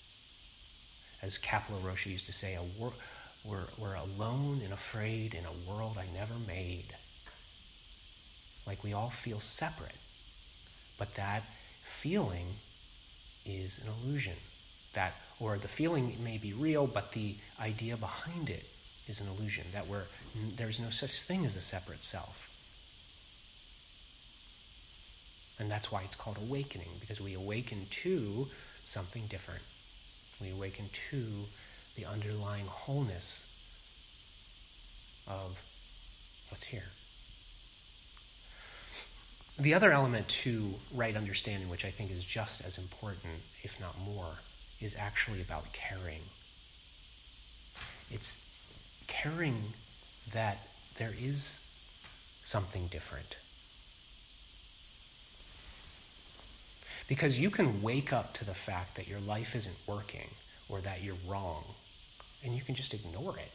As 1.20 1.36
Kapleau 1.38 1.80
Roshi 1.82 2.06
used 2.06 2.26
to 2.26 2.32
say, 2.32 2.54
a 2.54 2.62
wor- 2.80 2.92
we're, 3.44 3.66
we're 3.76 3.94
alone 3.96 4.62
and 4.64 4.72
afraid 4.72 5.34
in 5.34 5.44
a 5.44 5.70
world 5.70 5.98
I 5.98 6.06
never 6.16 6.34
made. 6.46 6.94
Like 8.66 8.82
we 8.82 8.94
all 8.94 9.10
feel 9.10 9.40
separate. 9.40 9.92
But 10.98 11.14
that 11.16 11.42
feeling 11.86 12.46
is 13.44 13.78
an 13.78 13.88
illusion. 13.88 14.34
That 14.92 15.14
or 15.38 15.58
the 15.58 15.68
feeling 15.68 16.16
may 16.22 16.38
be 16.38 16.52
real, 16.52 16.86
but 16.86 17.12
the 17.12 17.34
idea 17.60 17.96
behind 17.96 18.50
it 18.50 18.64
is 19.08 19.20
an 19.20 19.28
illusion, 19.28 19.66
that 19.72 19.86
we're, 19.86 20.04
there's 20.56 20.80
no 20.80 20.90
such 20.90 21.22
thing 21.22 21.44
as 21.44 21.54
a 21.56 21.60
separate 21.60 22.02
self. 22.02 22.50
And 25.58 25.70
that's 25.70 25.92
why 25.92 26.02
it's 26.02 26.14
called 26.14 26.38
awakening, 26.38 26.88
because 27.00 27.20
we 27.20 27.34
awaken 27.34 27.86
to 28.02 28.48
something 28.84 29.26
different. 29.28 29.62
We 30.40 30.50
awaken 30.50 30.90
to 31.10 31.44
the 31.96 32.04
underlying 32.04 32.66
wholeness 32.66 33.46
of 35.26 35.58
what's 36.50 36.64
here. 36.64 36.90
The 39.58 39.72
other 39.72 39.90
element 39.90 40.28
to 40.28 40.74
right 40.92 41.16
understanding, 41.16 41.70
which 41.70 41.84
I 41.84 41.90
think 41.90 42.10
is 42.10 42.24
just 42.24 42.62
as 42.64 42.76
important, 42.76 43.40
if 43.62 43.80
not 43.80 43.98
more, 43.98 44.38
is 44.80 44.94
actually 44.98 45.40
about 45.40 45.72
caring. 45.72 46.20
It's 48.10 48.38
caring 49.06 49.72
that 50.32 50.68
there 50.98 51.14
is 51.18 51.58
something 52.44 52.88
different. 52.88 53.36
Because 57.08 57.38
you 57.40 57.50
can 57.50 57.82
wake 57.82 58.12
up 58.12 58.34
to 58.34 58.44
the 58.44 58.54
fact 58.54 58.96
that 58.96 59.08
your 59.08 59.20
life 59.20 59.54
isn't 59.56 59.76
working 59.86 60.28
or 60.68 60.80
that 60.80 61.02
you're 61.02 61.16
wrong, 61.26 61.64
and 62.44 62.54
you 62.54 62.60
can 62.60 62.74
just 62.74 62.92
ignore 62.92 63.38
it. 63.38 63.52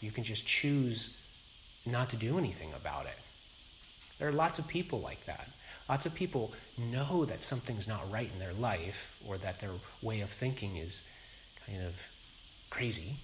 You 0.00 0.10
can 0.10 0.24
just 0.24 0.46
choose 0.46 1.16
not 1.86 2.10
to 2.10 2.16
do 2.16 2.38
anything 2.38 2.72
about 2.72 3.06
it. 3.06 3.18
There 4.18 4.28
are 4.28 4.32
lots 4.32 4.58
of 4.58 4.68
people 4.68 5.00
like 5.00 5.24
that. 5.26 5.48
Lots 5.88 6.06
of 6.06 6.14
people 6.14 6.52
know 6.78 7.24
that 7.26 7.44
something's 7.44 7.86
not 7.86 8.10
right 8.10 8.30
in 8.32 8.38
their 8.38 8.54
life 8.54 9.20
or 9.26 9.36
that 9.38 9.60
their 9.60 9.72
way 10.00 10.20
of 10.20 10.30
thinking 10.30 10.76
is 10.76 11.02
kind 11.66 11.82
of 11.82 11.94
crazy, 12.70 13.16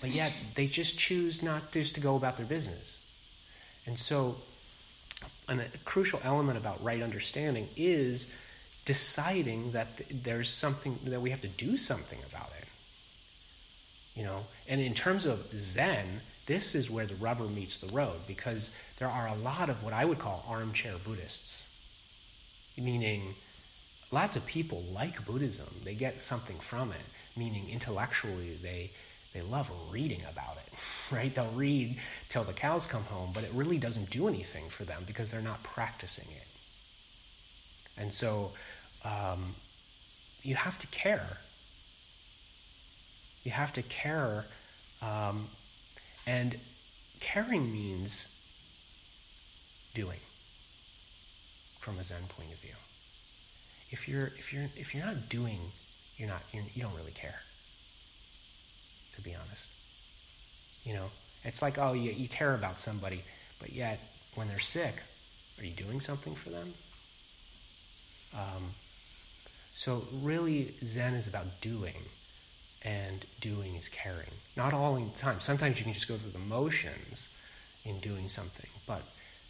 but 0.00 0.10
yet 0.10 0.32
they 0.54 0.66
just 0.66 0.98
choose 0.98 1.42
not 1.42 1.72
just 1.72 1.94
to 1.96 2.00
go 2.00 2.16
about 2.16 2.36
their 2.36 2.46
business. 2.46 3.00
And 3.86 3.98
so, 3.98 4.36
a 5.48 5.58
crucial 5.84 6.20
element 6.22 6.56
about 6.56 6.82
right 6.82 7.02
understanding 7.02 7.68
is 7.76 8.26
deciding 8.84 9.72
that 9.72 9.88
there's 10.10 10.48
something 10.48 10.98
that 11.04 11.20
we 11.20 11.30
have 11.30 11.40
to 11.42 11.48
do 11.48 11.76
something 11.76 12.18
about 12.30 12.50
it. 12.60 12.68
You 14.14 14.24
know, 14.24 14.46
and 14.68 14.80
in 14.80 14.94
terms 14.94 15.26
of 15.26 15.46
Zen, 15.56 16.20
this 16.52 16.74
is 16.74 16.90
where 16.90 17.06
the 17.06 17.14
rubber 17.14 17.48
meets 17.48 17.78
the 17.78 17.92
road 18.00 18.20
because 18.26 18.70
there 18.98 19.08
are 19.08 19.28
a 19.28 19.34
lot 19.36 19.70
of 19.70 19.82
what 19.82 19.94
I 19.94 20.04
would 20.04 20.18
call 20.18 20.44
armchair 20.46 20.96
Buddhists 21.02 21.68
meaning 22.76 23.34
lots 24.10 24.36
of 24.36 24.44
people 24.46 24.82
like 24.92 25.24
Buddhism. 25.26 25.68
They 25.84 25.94
get 25.94 26.22
something 26.22 26.58
from 26.58 26.92
it, 26.92 27.06
meaning 27.36 27.68
intellectually 27.70 28.58
they 28.62 28.90
they 29.34 29.40
love 29.40 29.70
reading 29.90 30.22
about 30.30 30.58
it, 30.58 30.72
right? 31.14 31.34
They'll 31.34 31.48
read 31.52 31.98
till 32.28 32.44
the 32.44 32.52
cows 32.52 32.86
come 32.86 33.04
home, 33.04 33.30
but 33.32 33.44
it 33.44 33.50
really 33.54 33.78
doesn't 33.78 34.10
do 34.10 34.28
anything 34.28 34.68
for 34.68 34.84
them 34.84 35.04
because 35.06 35.30
they're 35.30 35.40
not 35.40 35.62
practicing 35.62 36.28
it. 36.30 36.48
And 37.96 38.12
so 38.12 38.52
um, 39.04 39.54
you 40.42 40.54
have 40.54 40.78
to 40.80 40.86
care. 40.88 41.38
You 43.42 43.52
have 43.52 43.72
to 43.74 43.82
care. 43.82 44.44
Um, 45.00 45.48
and 46.26 46.58
caring 47.20 47.72
means 47.72 48.28
doing 49.94 50.20
from 51.80 51.98
a 51.98 52.04
Zen 52.04 52.22
point 52.28 52.52
of 52.52 52.58
view. 52.58 52.74
If 53.90 54.08
you're 54.08 54.32
if 54.38 54.52
you're 54.52 54.68
if 54.76 54.94
you're 54.94 55.04
not 55.04 55.28
doing, 55.28 55.58
you're 56.16 56.28
not 56.28 56.42
you're, 56.52 56.64
you 56.74 56.82
don't 56.82 56.94
really 56.94 57.12
care. 57.12 57.40
To 59.16 59.20
be 59.20 59.34
honest, 59.34 59.68
you 60.84 60.94
know, 60.94 61.10
it's 61.44 61.60
like 61.60 61.78
oh 61.78 61.92
you 61.92 62.12
you 62.12 62.28
care 62.28 62.54
about 62.54 62.80
somebody, 62.80 63.22
but 63.60 63.72
yet 63.72 64.00
when 64.34 64.48
they're 64.48 64.58
sick, 64.58 64.94
are 65.58 65.64
you 65.64 65.72
doing 65.72 66.00
something 66.00 66.34
for 66.34 66.50
them? 66.50 66.74
Um, 68.34 68.74
so 69.74 70.06
really, 70.12 70.74
Zen 70.84 71.14
is 71.14 71.26
about 71.26 71.60
doing, 71.60 71.94
and 72.84 73.24
doing 73.40 73.76
is 73.76 73.88
caring. 73.88 74.30
Not 74.56 74.74
all 74.74 74.94
the 74.94 75.06
time. 75.18 75.40
Sometimes 75.40 75.78
you 75.78 75.84
can 75.84 75.92
just 75.92 76.08
go 76.08 76.16
through 76.16 76.32
the 76.32 76.38
motions 76.38 77.28
in 77.84 78.00
doing 78.00 78.28
something, 78.28 78.68
but 78.86 79.02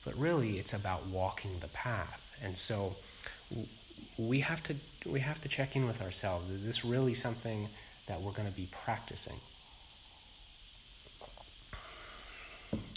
but 0.04 0.18
really 0.18 0.58
it's 0.58 0.72
about 0.72 1.06
walking 1.06 1.58
the 1.60 1.68
path. 1.68 2.20
And 2.42 2.56
so 2.56 2.96
we 4.18 4.40
have 4.40 4.62
to 4.64 4.76
we 5.06 5.20
have 5.20 5.40
to 5.42 5.48
check 5.48 5.76
in 5.76 5.86
with 5.86 6.02
ourselves. 6.02 6.50
Is 6.50 6.64
this 6.64 6.84
really 6.84 7.14
something 7.14 7.68
that 8.06 8.20
we're 8.20 8.32
going 8.32 8.48
to 8.48 8.54
be 8.54 8.68
practicing? 8.84 9.40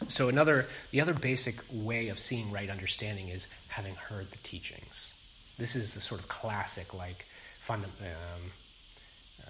So 0.08 0.30
another 0.30 0.68
the 0.92 1.02
other 1.02 1.14
basic 1.14 1.56
way 1.72 2.10
of 2.10 2.20
seeing 2.20 2.52
right 2.52 2.70
understanding 2.70 3.30
is 3.30 3.48
having 3.68 3.96
heard 3.96 4.32
the 4.32 4.38
teachings. 4.40 5.14
This 5.58 5.76
is 5.76 5.94
the 5.94 6.02
sort 6.02 6.22
of 6.22 6.28
classic 6.28 6.94
like 6.94 7.26
funda- 7.62 7.88
um, 8.02 8.52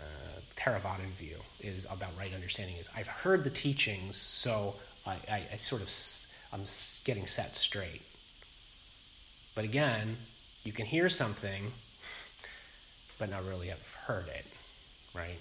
uh, 0.06 0.40
Theravadan 0.58 1.12
view 1.12 1.38
is 1.60 1.86
about 1.90 2.10
right 2.18 2.34
understanding 2.34 2.78
is 2.78 2.90
I've 2.96 3.08
heard 3.08 3.44
the 3.44 3.50
teachings, 3.50 4.18
so 4.18 4.76
I, 5.06 5.14
I, 5.30 5.44
I 5.54 5.56
sort 5.58 5.82
of 5.82 5.90
I'm 6.54 6.64
getting 7.04 7.28
set 7.28 7.56
straight. 7.56 8.02
But 9.56 9.66
again, 9.66 10.18
you 10.64 10.72
can 10.72 10.86
hear 10.86 11.10
something, 11.10 11.72
but 13.18 13.30
not 13.30 13.46
really 13.46 13.68
have 13.68 13.80
heard 14.06 14.28
it, 14.28 14.46
right? 15.14 15.40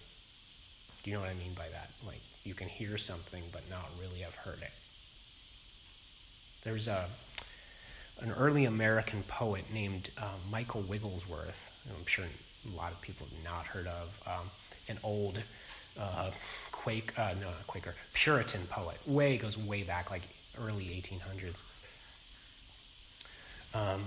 Do 1.02 1.10
you 1.10 1.16
know 1.16 1.22
what 1.22 1.30
I 1.30 1.34
mean 1.34 1.54
by 1.54 1.68
that? 1.68 1.90
Like 2.06 2.22
you 2.44 2.54
can 2.54 2.68
hear 2.68 2.98
something, 2.98 3.42
but 3.52 3.62
not 3.70 3.88
really 4.00 4.20
have 4.20 4.34
heard 4.34 4.62
it. 4.62 4.72
There's 6.62 6.88
a 6.88 7.06
an 8.20 8.30
early 8.32 8.64
American 8.64 9.24
poet 9.24 9.64
named 9.72 10.10
uh, 10.16 10.28
Michael 10.50 10.82
Wigglesworth. 10.82 11.72
I'm 11.88 12.06
sure 12.06 12.26
a 12.72 12.76
lot 12.76 12.92
of 12.92 13.00
people 13.00 13.26
have 13.26 13.44
not 13.44 13.66
heard 13.66 13.86
of. 13.86 14.08
Um, 14.26 14.50
an 14.88 14.98
old 15.02 15.38
uh, 15.98 16.30
Quake, 16.72 17.18
uh, 17.18 17.34
no, 17.40 17.46
not 17.46 17.66
Quaker, 17.66 17.94
Puritan 18.12 18.66
poet. 18.68 18.96
Way 19.06 19.38
goes 19.38 19.56
way 19.56 19.82
back, 19.82 20.10
like 20.10 20.22
early 20.60 20.84
1800s. 20.84 21.56
Um, 23.74 24.04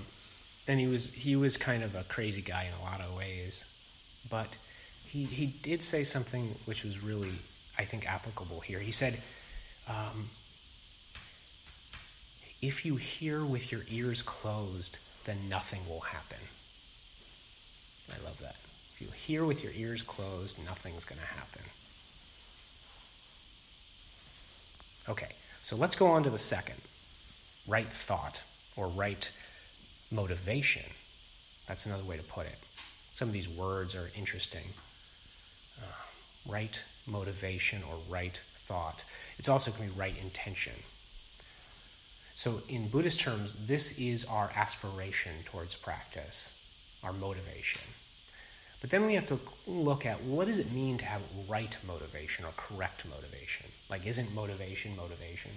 and 0.67 0.79
he 0.79 0.87
was 0.87 1.11
he 1.11 1.35
was 1.35 1.57
kind 1.57 1.83
of 1.83 1.95
a 1.95 2.03
crazy 2.03 2.41
guy 2.41 2.65
in 2.65 2.73
a 2.73 2.83
lot 2.83 3.01
of 3.01 3.15
ways, 3.15 3.65
but 4.29 4.47
he 5.05 5.25
he 5.25 5.47
did 5.47 5.83
say 5.83 6.03
something 6.03 6.55
which 6.65 6.83
was 6.83 7.01
really 7.01 7.33
I 7.77 7.85
think 7.85 8.07
applicable 8.07 8.59
here. 8.61 8.79
He 8.79 8.91
said. 8.91 9.21
Um, 9.87 10.29
if 12.61 12.85
you 12.85 12.95
hear 12.95 13.45
with 13.45 13.71
your 13.71 13.81
ears 13.89 14.21
closed, 14.21 14.97
then 15.25 15.49
nothing 15.49 15.87
will 15.87 15.99
happen. 15.99 16.39
I 18.09 18.23
love 18.25 18.39
that. 18.41 18.55
If 18.95 19.01
you 19.01 19.07
hear 19.25 19.45
with 19.45 19.63
your 19.63 19.73
ears 19.73 20.01
closed, 20.01 20.57
nothing's 20.65 21.05
going 21.05 21.19
to 21.19 21.27
happen. 21.27 21.61
Okay, 25.09 25.29
so 25.63 25.75
let's 25.75 25.95
go 25.95 26.07
on 26.07 26.23
to 26.23 26.29
the 26.29 26.37
second 26.37 26.81
right 27.67 27.91
thought 27.91 28.41
or 28.75 28.87
right 28.87 29.29
motivation. 30.11 30.83
That's 31.67 31.85
another 31.85 32.03
way 32.03 32.17
to 32.17 32.23
put 32.23 32.45
it. 32.45 32.57
Some 33.13 33.27
of 33.27 33.33
these 33.33 33.49
words 33.49 33.95
are 33.95 34.09
interesting. 34.15 34.63
Uh, 35.81 35.85
right 36.47 36.79
motivation 37.05 37.83
or 37.89 37.97
right 38.09 38.39
thought. 38.67 39.03
It's 39.37 39.49
also 39.49 39.71
going 39.71 39.89
to 39.89 39.95
be 39.95 39.99
right 39.99 40.15
intention. 40.21 40.73
So, 42.35 42.61
in 42.69 42.87
Buddhist 42.87 43.19
terms, 43.19 43.53
this 43.65 43.97
is 43.97 44.23
our 44.25 44.51
aspiration 44.55 45.31
towards 45.45 45.75
practice, 45.75 46.51
our 47.07 47.13
motivation. 47.13 47.81
But 48.81 48.89
then 48.91 49.05
we 49.05 49.15
have 49.15 49.25
to 49.27 49.39
look 49.65 50.05
at 50.05 50.21
what 50.23 50.47
does 50.47 50.59
it 50.59 50.71
mean 50.71 50.97
to 50.99 51.05
have 51.05 51.21
right 51.47 51.75
motivation 51.87 52.45
or 52.45 52.51
correct 52.57 53.05
motivation? 53.09 53.65
Like, 53.89 54.05
isn't 54.05 54.33
motivation 54.35 54.95
motivation? 54.95 55.51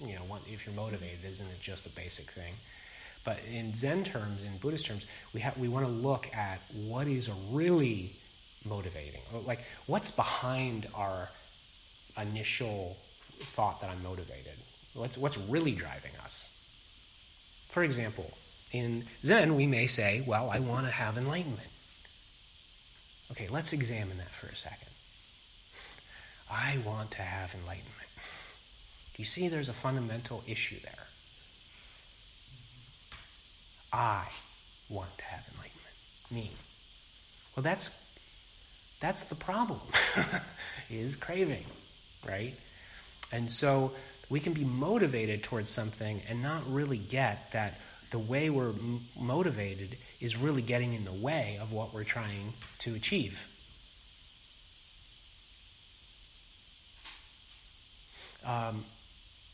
You 0.00 0.16
know, 0.16 0.38
if 0.52 0.66
you're 0.66 0.74
motivated, 0.74 1.20
isn't 1.24 1.46
it 1.46 1.60
just 1.60 1.86
a 1.86 1.88
basic 1.90 2.30
thing? 2.30 2.54
But 3.24 3.38
in 3.50 3.72
Zen 3.74 4.04
terms, 4.04 4.42
in 4.42 4.58
Buddhist 4.58 4.86
terms, 4.86 5.06
we 5.32 5.40
have 5.40 5.56
we 5.56 5.68
want 5.68 5.86
to 5.86 5.92
look 5.92 6.28
at 6.34 6.60
what 6.74 7.06
is 7.06 7.30
really 7.50 8.12
motivating, 8.64 9.22
like 9.46 9.64
what's 9.86 10.10
behind 10.10 10.88
our 10.94 11.30
initial 12.20 12.96
thought 13.40 13.80
that 13.80 13.90
I'm 13.90 14.02
motivated. 14.02 14.54
What's, 14.94 15.16
what's 15.16 15.38
really 15.38 15.72
driving 15.72 16.12
us? 16.22 16.50
For 17.68 17.82
example, 17.82 18.30
in 18.72 19.04
Zen, 19.24 19.54
we 19.54 19.66
may 19.66 19.86
say, 19.86 20.22
well, 20.26 20.50
I 20.50 20.58
want 20.58 20.86
to 20.86 20.92
have 20.92 21.16
enlightenment. 21.16 21.68
Okay, 23.30 23.48
let's 23.48 23.72
examine 23.72 24.18
that 24.18 24.30
for 24.30 24.46
a 24.48 24.56
second. 24.56 24.88
I 26.50 26.78
want 26.84 27.12
to 27.12 27.22
have 27.22 27.54
enlightenment. 27.54 27.88
Do 29.14 29.22
you 29.22 29.24
see 29.24 29.48
there's 29.48 29.68
a 29.68 29.74
fundamental 29.74 30.42
issue 30.46 30.80
there? 30.82 31.06
I 33.92 34.24
want 34.88 35.16
to 35.18 35.24
have 35.24 35.44
enlightenment. 35.52 35.72
Me. 36.30 36.50
Well, 37.54 37.62
that's 37.62 37.90
that's 39.00 39.24
the 39.24 39.34
problem. 39.34 39.80
is 40.90 41.16
craving, 41.16 41.64
right? 42.26 42.54
And 43.32 43.50
so 43.50 43.92
we 44.30 44.40
can 44.40 44.52
be 44.52 44.64
motivated 44.64 45.42
towards 45.42 45.70
something 45.70 46.22
and 46.28 46.42
not 46.42 46.70
really 46.70 46.98
get 46.98 47.52
that 47.52 47.80
the 48.12 48.18
way 48.18 48.50
we're 48.50 48.68
m- 48.68 49.08
motivated 49.18 49.96
is 50.20 50.36
really 50.36 50.62
getting 50.62 50.94
in 50.94 51.04
the 51.04 51.12
way 51.12 51.58
of 51.60 51.72
what 51.72 51.92
we're 51.92 52.04
trying 52.04 52.52
to 52.78 52.94
achieve. 52.94 53.48
Um, 58.44 58.84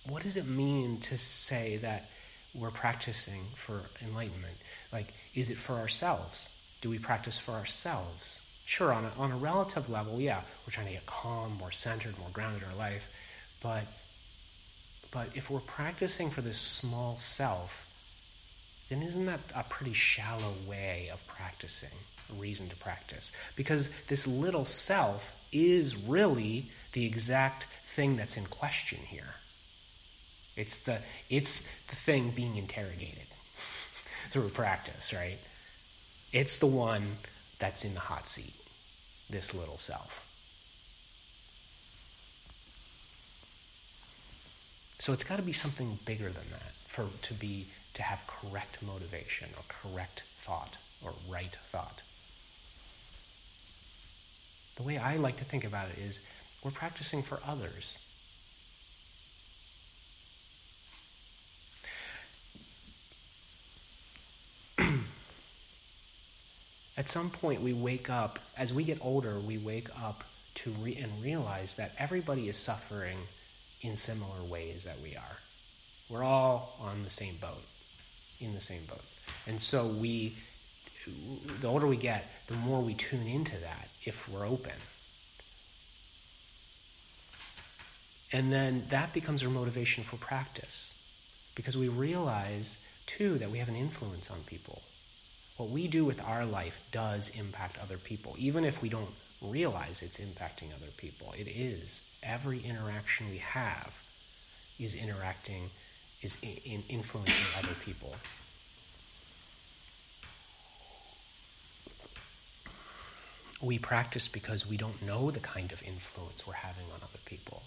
what 0.09 0.25
does 0.25 0.37
it 0.37 0.47
mean 0.47 0.99
to 1.03 1.17
say 1.17 1.77
that 1.79 2.11
we're 2.53 2.71
practicing 2.71 3.45
for 3.55 3.83
enlightenment? 4.03 4.57
Like, 4.93 5.15
is 5.35 5.51
it 5.51 5.57
for 5.57 5.75
ourselves? 5.75 6.49
Do 6.81 6.91
we 6.91 6.99
practice 6.99 7.39
for 7.39 7.53
ourselves? 7.53 8.41
Sure, 8.65 8.93
on 8.93 9.05
a, 9.05 9.13
on 9.19 9.31
a 9.33 9.37
relative 9.37 9.89
level, 9.89 10.21
yeah, 10.21 10.43
we're 10.67 10.73
trying 10.73 10.89
to 10.89 10.93
get 10.93 11.07
calm, 11.07 11.57
more 11.59 11.71
centered, 11.73 12.19
more 12.19 12.29
grounded 12.33 12.63
in 12.63 12.69
our 12.69 12.75
life. 12.77 13.09
But 13.63 13.85
but 15.11 15.31
if 15.35 15.49
we're 15.49 15.61
practicing 15.61 16.31
for 16.31 16.43
this 16.43 16.59
small 16.59 17.17
self, 17.17 17.88
then 18.89 19.03
isn't 19.03 19.27
that 19.27 19.41
a 19.55 19.63
pretty 19.65 19.93
shallow 19.93 20.55
way 20.67 21.11
of 21.13 21.25
practicing, 21.27 21.91
a 22.31 22.41
reason 22.41 22.69
to 22.69 22.77
practice? 22.77 23.33
Because 23.57 23.91
this 24.09 24.27
little 24.27 24.65
self 24.65 25.35
is 25.53 25.97
really 25.97 26.71
the 26.93 27.05
exact 27.05 27.67
thing 27.95 28.17
that's 28.17 28.37
in 28.37 28.47
question 28.47 28.99
here. 29.07 29.35
It's 30.57 30.81
the, 30.81 31.01
it's 31.29 31.69
the 31.89 31.97
thing 31.97 32.31
being 32.31 32.57
interrogated 32.57 33.27
through 34.31 34.49
practice, 34.51 35.13
right? 35.13 35.39
It's 36.33 36.59
the 36.59 36.67
one 36.67 37.17
that's 37.59 37.85
in 37.85 37.95
the 37.95 38.01
hot 38.01 38.29
seat, 38.29 38.55
this 39.31 39.55
little 39.55 39.79
self. 39.79 40.25
So 44.99 45.13
it's 45.13 45.25
got 45.25 45.37
to 45.37 45.43
be 45.43 45.53
something 45.53 45.99
bigger 46.05 46.27
than 46.27 46.51
that 46.51 46.73
for 46.89 47.07
to 47.23 47.35
be 47.35 47.67
to 47.99 48.03
have 48.05 48.27
correct 48.27 48.81
motivation 48.81 49.51
or 49.57 49.63
correct 49.69 50.23
thought 50.41 50.79
or 51.03 51.13
right 51.29 51.57
thought. 51.71 52.03
The 54.77 54.85
way 54.85 54.97
I 54.99 55.17
like 55.17 55.37
to 55.39 55.45
think 55.45 55.65
about 55.65 55.91
it 55.91 55.99
is 55.99 56.21
we're 56.63 56.71
practicing 56.71 57.25
for 57.25 57.41
others. 57.45 57.99
At 66.97 67.09
some 67.09 67.31
point, 67.31 67.63
we 67.63 67.73
wake 67.73 68.09
up, 68.09 68.39
as 68.57 68.73
we 68.73 68.85
get 68.85 68.99
older, 69.01 69.41
we 69.41 69.59
wake 69.59 69.89
up 70.01 70.23
to 70.55 70.71
re- 70.71 70.95
and 70.95 71.21
realize 71.21 71.75
that 71.75 71.97
everybody 71.99 72.49
is 72.49 72.57
suffering 72.57 73.19
in 73.83 73.97
similar 73.97 74.45
ways 74.45 74.85
that 74.85 75.01
we 75.03 75.17
are. 75.17 75.39
We're 76.09 76.23
all 76.23 76.77
on 76.81 77.03
the 77.03 77.11
same 77.11 77.39
boat, 77.41 77.65
in 78.41 78.55
the 78.55 78.61
same 78.61 78.85
boat. 78.85 79.05
And 79.47 79.61
so 79.61 79.87
we, 79.87 80.37
the 81.61 81.69
older 81.69 81.87
we 81.87 81.97
get, 81.97 82.31
the 82.47 82.55
more 82.55 82.81
we 82.81 82.95
tune 82.95 83.27
into 83.27 83.57
that 83.59 83.89
if 84.05 84.29
we're 84.29 84.47
open. 84.47 84.73
And 88.33 88.53
then 88.53 88.85
that 88.91 89.13
becomes 89.13 89.43
our 89.43 89.51
motivation 89.51 90.05
for 90.05 90.17
practice 90.17 90.95
because 91.55 91.77
we 91.77 91.89
realize, 91.89 92.79
too, 93.07 93.39
that 93.39 93.51
we 93.51 93.59
have 93.59 93.69
an 93.69 93.77
influence 93.77 94.31
on 94.31 94.41
people. 94.47 94.83
What 95.57 95.71
we 95.71 95.89
do 95.89 96.05
with 96.05 96.21
our 96.23 96.45
life 96.45 96.81
does 96.93 97.31
impact 97.31 97.79
other 97.83 97.97
people, 97.97 98.35
even 98.39 98.65
if 98.65 98.81
we 98.83 98.89
don't 98.89 99.15
realize 99.41 100.03
it's 100.03 100.19
impacting 100.19 100.75
other 100.77 100.91
people. 100.97 101.35
It 101.37 101.49
is 101.49 102.03
every 102.23 102.61
interaction 102.61 103.31
we 103.31 103.39
have 103.39 103.93
is 104.79 104.95
interacting, 104.95 105.71
is 106.23 106.37
in, 106.43 106.83
influencing 106.89 107.47
other 107.59 107.75
people. 107.85 108.15
We 113.61 113.79
practice 113.79 114.29
because 114.29 114.67
we 114.67 114.77
don't 114.77 115.03
know 115.03 115.31
the 115.31 115.41
kind 115.41 115.73
of 115.73 115.83
influence 115.83 116.47
we're 116.47 116.55
having 116.55 116.85
on 116.95 117.01
other 117.03 117.19
people. 117.25 117.63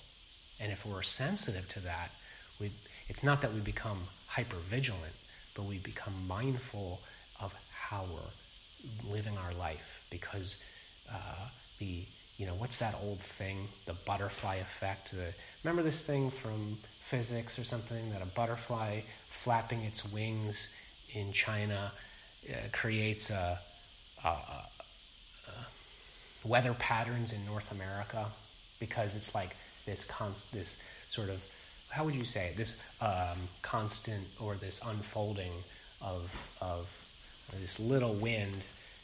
And 0.59 0.71
if 0.71 0.85
we're 0.85 1.01
sensitive 1.01 1.67
to 1.69 1.79
that, 1.81 2.11
we, 2.59 2.71
it's 3.09 3.23
not 3.23 3.41
that 3.41 3.53
we 3.53 3.59
become 3.59 4.03
hyper 4.27 4.57
vigilant, 4.57 5.15
but 5.53 5.63
we 5.63 5.79
become 5.79 6.13
mindful 6.27 7.01
of 7.41 7.53
how 7.73 8.05
we're 8.13 9.11
living 9.11 9.37
our 9.37 9.53
life 9.53 10.05
because 10.09 10.55
uh, 11.11 11.49
the 11.79 12.05
you 12.41 12.47
know, 12.47 12.55
what's 12.55 12.77
that 12.77 12.95
old 13.03 13.19
thing, 13.19 13.67
the 13.85 13.93
butterfly 13.93 14.55
effect? 14.55 15.11
The, 15.11 15.31
remember 15.63 15.83
this 15.83 16.01
thing 16.01 16.31
from 16.31 16.79
physics 17.01 17.59
or 17.59 17.63
something 17.63 18.11
that 18.11 18.21
a 18.21 18.25
butterfly 18.25 19.01
flapping 19.29 19.81
its 19.81 20.05
wings 20.05 20.69
in 21.13 21.33
China 21.33 21.91
uh, 22.49 22.53
creates 22.71 23.29
a, 23.29 23.59
a, 24.23 24.27
a, 24.27 24.67
weather 26.43 26.73
patterns 26.73 27.33
in 27.33 27.45
North 27.45 27.71
America 27.71 28.25
because 28.79 29.15
it's 29.15 29.35
like 29.35 29.55
this 29.85 30.05
const, 30.05 30.51
this 30.51 30.77
sort 31.07 31.29
of 31.29 31.41
how 31.89 32.05
would 32.05 32.15
you 32.15 32.23
say 32.23 32.47
it? 32.47 32.57
this 32.57 32.75
um, 33.01 33.49
constant 33.61 34.25
or 34.39 34.55
this 34.55 34.79
unfolding 34.85 35.51
of 36.01 36.31
of 36.61 36.89
this 37.59 37.79
little 37.79 38.13
wind 38.13 38.61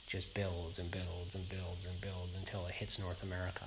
just 0.08 0.34
builds 0.34 0.80
and 0.80 0.90
builds 0.90 1.36
and 1.36 1.48
builds 1.50 1.86
and 1.86 2.00
builds 2.00 2.34
until 2.38 2.66
it 2.66 2.74
hits 2.74 2.98
North 2.98 3.24
America. 3.24 3.66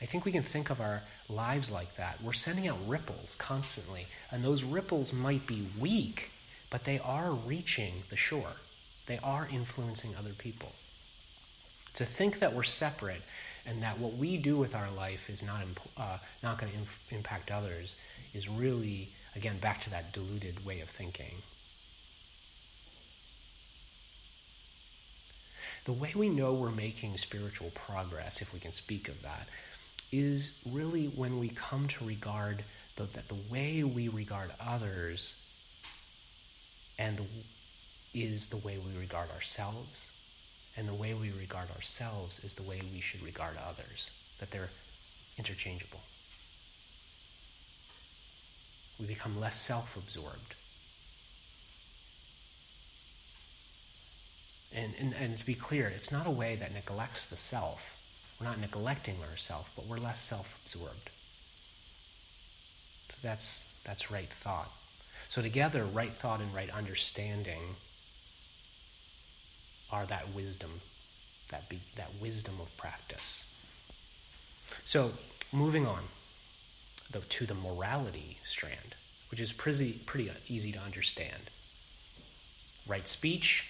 I 0.00 0.06
think 0.06 0.24
we 0.24 0.32
can 0.32 0.42
think 0.42 0.70
of 0.70 0.80
our 0.80 1.02
lives 1.28 1.70
like 1.70 1.96
that. 1.96 2.22
We're 2.22 2.32
sending 2.32 2.68
out 2.68 2.78
ripples 2.86 3.34
constantly, 3.36 4.06
and 4.30 4.44
those 4.44 4.62
ripples 4.62 5.12
might 5.12 5.46
be 5.46 5.66
weak, 5.78 6.30
but 6.70 6.84
they 6.84 7.00
are 7.00 7.32
reaching 7.32 8.04
the 8.08 8.16
shore. 8.16 8.52
They 9.06 9.18
are 9.18 9.48
influencing 9.50 10.14
other 10.14 10.34
people. 10.34 10.72
To 11.94 12.04
think 12.04 12.38
that 12.38 12.54
we're 12.54 12.62
separate 12.62 13.22
and 13.66 13.82
that 13.82 13.98
what 13.98 14.16
we 14.16 14.36
do 14.36 14.56
with 14.56 14.74
our 14.74 14.90
life 14.90 15.28
is 15.28 15.42
not 15.42 15.62
uh, 15.96 16.18
not 16.42 16.58
going 16.58 16.72
to 16.72 17.14
impact 17.14 17.50
others 17.50 17.96
is 18.32 18.48
really 18.48 19.10
again 19.34 19.58
back 19.58 19.80
to 19.82 19.90
that 19.90 20.12
diluted 20.12 20.64
way 20.64 20.80
of 20.80 20.88
thinking. 20.88 21.42
The 25.84 25.92
way 25.92 26.12
we 26.14 26.28
know 26.28 26.52
we're 26.52 26.70
making 26.70 27.16
spiritual 27.16 27.70
progress, 27.70 28.42
if 28.42 28.52
we 28.52 28.60
can 28.60 28.72
speak 28.72 29.08
of 29.08 29.22
that, 29.22 29.48
is 30.12 30.52
really 30.70 31.06
when 31.06 31.38
we 31.38 31.48
come 31.48 31.86
to 31.88 32.04
regard 32.04 32.64
the, 32.96 33.04
that 33.04 33.28
the 33.28 33.36
way 33.50 33.82
we 33.84 34.08
regard 34.08 34.50
others 34.60 35.36
and 36.98 37.16
the, 37.16 37.24
is 38.14 38.46
the 38.46 38.56
way 38.56 38.78
we 38.78 38.98
regard 38.98 39.30
ourselves. 39.30 40.10
And 40.76 40.88
the 40.88 40.94
way 40.94 41.12
we 41.12 41.32
regard 41.32 41.70
ourselves 41.72 42.40
is 42.44 42.54
the 42.54 42.62
way 42.62 42.80
we 42.92 43.00
should 43.00 43.22
regard 43.22 43.56
others 43.56 44.10
that 44.38 44.50
they're 44.50 44.70
interchangeable. 45.36 46.00
We 48.98 49.06
become 49.06 49.40
less 49.40 49.60
self-absorbed. 49.60 50.54
And, 54.72 54.92
and, 55.00 55.14
and 55.14 55.38
to 55.38 55.46
be 55.46 55.54
clear 55.54 55.88
it's 55.88 56.12
not 56.12 56.26
a 56.26 56.30
way 56.30 56.56
that 56.56 56.72
neglects 56.72 57.26
the 57.26 57.36
self 57.36 57.97
we're 58.38 58.46
not 58.46 58.60
neglecting 58.60 59.16
ourselves, 59.30 59.68
but 59.74 59.86
we're 59.86 59.98
less 59.98 60.20
self-absorbed. 60.20 61.10
So 63.10 63.16
that's 63.22 63.64
that's 63.84 64.10
right 64.10 64.32
thought. 64.32 64.70
So 65.28 65.42
together, 65.42 65.84
right 65.84 66.14
thought 66.14 66.40
and 66.40 66.54
right 66.54 66.70
understanding 66.70 67.76
are 69.90 70.06
that 70.06 70.34
wisdom, 70.34 70.80
that 71.50 71.68
be, 71.68 71.80
that 71.96 72.10
wisdom 72.20 72.54
of 72.60 72.74
practice. 72.76 73.44
So 74.84 75.12
moving 75.52 75.86
on 75.86 76.02
the, 77.10 77.20
to 77.20 77.46
the 77.46 77.54
morality 77.54 78.38
strand, 78.44 78.94
which 79.30 79.40
is 79.40 79.52
pretty 79.52 79.92
pretty 79.92 80.30
easy 80.48 80.72
to 80.72 80.78
understand. 80.78 81.50
Right 82.86 83.08
speech, 83.08 83.66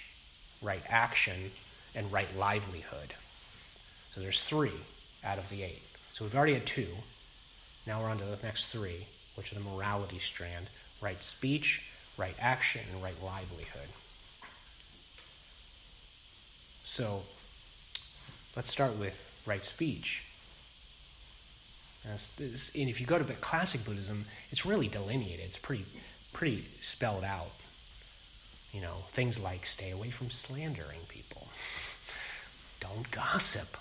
right 0.61 0.83
action, 0.89 1.53
and 1.95 2.13
right 2.13 2.37
livelihood. 2.37 3.15
So 4.19 4.23
there's 4.23 4.43
three 4.43 4.73
out 5.23 5.39
of 5.39 5.49
the 5.49 5.63
eight. 5.63 5.81
So 6.13 6.25
we've 6.25 6.35
already 6.35 6.55
had 6.55 6.67
two. 6.67 6.89
Now 7.87 8.03
we're 8.03 8.09
on 8.09 8.19
to 8.19 8.25
the 8.25 8.37
next 8.43 8.67
three, 8.67 9.07
which 9.37 9.53
are 9.53 9.55
the 9.55 9.61
morality 9.61 10.19
strand 10.19 10.67
right 11.01 11.23
speech, 11.23 11.85
right 12.17 12.35
action, 12.41 12.81
and 12.93 13.01
right 13.01 13.15
livelihood. 13.23 13.87
So 16.83 17.23
let's 18.57 18.69
start 18.73 18.97
with 18.97 19.15
right 19.47 19.65
speech. 19.65 20.25
And 22.05 22.19
if 22.75 23.01
you 23.01 23.07
go 23.07 23.21
to 23.21 23.35
classic 23.35 23.85
Buddhism, 23.85 24.25
it's 24.51 24.67
really 24.67 24.89
delineated. 24.89 25.45
It's 25.45 25.59
pretty, 25.59 25.87
pretty 26.33 26.67
spelled 26.81 27.23
out. 27.23 27.53
You 28.73 28.81
know, 28.81 28.97
things 29.13 29.39
like 29.39 29.65
stay 29.65 29.91
away 29.93 30.11
from 30.11 30.29
slandering 30.31 31.01
people, 31.09 31.47
don't 32.81 33.09
gossip, 33.13 33.77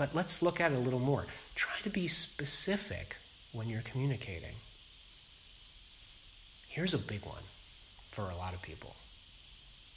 but 0.00 0.14
let's 0.14 0.40
look 0.40 0.62
at 0.62 0.72
it 0.72 0.76
a 0.76 0.78
little 0.78 0.98
more. 0.98 1.26
Try 1.54 1.74
to 1.82 1.90
be 1.90 2.08
specific 2.08 3.18
when 3.52 3.68
you're 3.68 3.82
communicating. 3.82 4.54
Here's 6.68 6.94
a 6.94 6.98
big 6.98 7.26
one 7.26 7.42
for 8.10 8.30
a 8.30 8.36
lot 8.38 8.54
of 8.54 8.62
people 8.62 8.96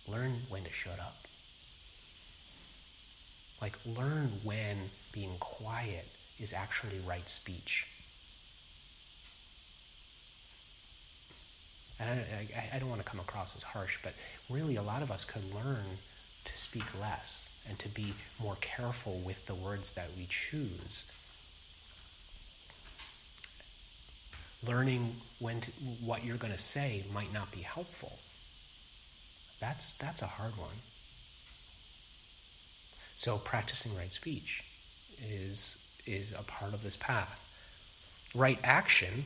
learn 0.05 0.41
when 0.49 0.65
to 0.65 0.71
shut 0.73 0.99
up. 0.99 1.15
Like, 3.61 3.79
learn 3.85 4.33
when 4.43 4.89
being 5.13 5.37
quiet 5.39 6.09
is 6.37 6.51
actually 6.51 6.99
right 7.07 7.29
speech. 7.29 7.87
And 11.97 12.09
I, 12.09 12.13
I, 12.53 12.75
I, 12.75 12.79
don't 12.79 12.89
want 12.89 12.99
to 12.99 13.09
come 13.09 13.21
across 13.21 13.55
as 13.55 13.63
harsh, 13.63 13.99
but 14.03 14.15
really, 14.49 14.75
a 14.75 14.83
lot 14.83 15.01
of 15.01 15.11
us 15.11 15.23
could 15.23 15.45
learn 15.55 15.85
to 16.43 16.57
speak 16.57 16.83
less 16.99 17.47
and 17.67 17.77
to 17.79 17.89
be 17.89 18.13
more 18.39 18.57
careful 18.61 19.19
with 19.19 19.45
the 19.45 19.55
words 19.55 19.91
that 19.91 20.09
we 20.17 20.27
choose. 20.29 21.05
Learning 24.65 25.17
when 25.39 25.61
to, 25.61 25.71
what 26.01 26.23
you're 26.23 26.37
going 26.37 26.53
to 26.53 26.59
say 26.59 27.03
might 27.13 27.33
not 27.33 27.51
be 27.51 27.61
helpful. 27.61 28.17
That's, 29.59 29.93
that's 29.93 30.21
a 30.21 30.27
hard 30.27 30.57
one. 30.57 30.75
So, 33.15 33.37
practicing 33.37 33.95
right 33.95 34.11
speech 34.11 34.63
is, 35.21 35.77
is 36.05 36.33
a 36.37 36.43
part 36.43 36.73
of 36.73 36.83
this 36.83 36.95
path. 36.95 37.39
Right 38.33 38.59
action 38.63 39.25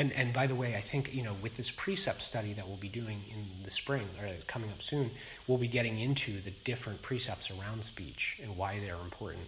and 0.00 0.12
and 0.14 0.32
by 0.32 0.46
the 0.46 0.54
way, 0.54 0.76
I 0.76 0.80
think 0.80 1.14
you 1.14 1.22
know 1.22 1.34
with 1.42 1.58
this 1.58 1.70
precept 1.70 2.22
study 2.22 2.54
that 2.54 2.66
we'll 2.66 2.78
be 2.78 2.88
doing 2.88 3.22
in 3.30 3.64
the 3.64 3.70
spring 3.70 4.08
or 4.18 4.30
coming 4.46 4.70
up 4.70 4.80
soon, 4.80 5.10
we'll 5.46 5.58
be 5.58 5.68
getting 5.68 6.00
into 6.00 6.40
the 6.40 6.50
different 6.50 7.02
precepts 7.02 7.50
around 7.50 7.84
speech 7.84 8.40
and 8.42 8.56
why 8.56 8.80
they're 8.80 8.94
important. 8.94 9.46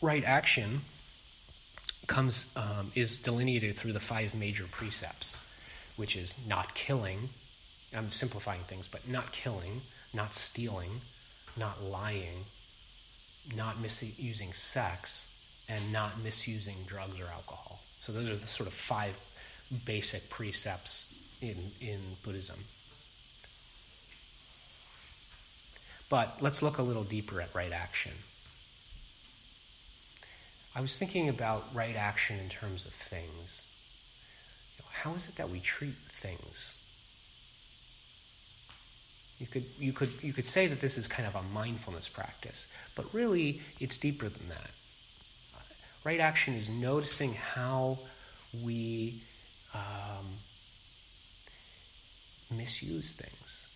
Right 0.00 0.22
action 0.24 0.82
comes 2.06 2.46
um, 2.54 2.92
is 2.94 3.18
delineated 3.18 3.76
through 3.76 3.92
the 3.92 4.00
five 4.00 4.34
major 4.34 4.66
precepts, 4.70 5.40
which 5.96 6.14
is 6.14 6.36
not 6.46 6.76
killing. 6.76 7.28
I'm 7.92 8.12
simplifying 8.12 8.62
things, 8.68 8.86
but 8.86 9.08
not 9.08 9.32
killing, 9.32 9.82
not 10.14 10.32
stealing, 10.32 11.00
not 11.56 11.82
lying, 11.82 12.44
not 13.56 13.80
misusing 13.80 14.52
sex, 14.52 15.26
and 15.68 15.92
not 15.92 16.20
misusing 16.22 16.76
drugs 16.86 17.18
or 17.18 17.26
alcohol. 17.26 17.80
So 18.08 18.14
those 18.14 18.30
are 18.30 18.36
the 18.36 18.46
sort 18.46 18.66
of 18.66 18.72
five 18.72 19.14
basic 19.84 20.30
precepts 20.30 21.12
in, 21.42 21.72
in 21.78 22.00
Buddhism. 22.22 22.58
But 26.08 26.38
let's 26.40 26.62
look 26.62 26.78
a 26.78 26.82
little 26.82 27.04
deeper 27.04 27.38
at 27.42 27.54
right 27.54 27.70
action. 27.70 28.12
I 30.74 30.80
was 30.80 30.96
thinking 30.96 31.28
about 31.28 31.66
right 31.74 31.96
action 31.96 32.38
in 32.38 32.48
terms 32.48 32.86
of 32.86 32.94
things. 32.94 33.62
How 34.90 35.12
is 35.12 35.26
it 35.26 35.36
that 35.36 35.50
we 35.50 35.60
treat 35.60 35.96
things? 36.10 36.76
You 39.38 39.46
could, 39.48 39.66
you, 39.78 39.92
could, 39.92 40.12
you 40.22 40.32
could 40.32 40.46
say 40.46 40.66
that 40.66 40.80
this 40.80 40.96
is 40.96 41.08
kind 41.08 41.28
of 41.28 41.34
a 41.34 41.42
mindfulness 41.42 42.08
practice, 42.08 42.68
but 42.94 43.12
really 43.12 43.60
it's 43.80 43.98
deeper 43.98 44.30
than 44.30 44.48
that. 44.48 44.70
Right 46.08 46.20
action 46.20 46.54
is 46.54 46.70
noticing 46.70 47.34
how 47.34 47.98
we 48.64 49.22
um, 49.74 50.38
misuse 52.50 53.12
things. 53.12 53.68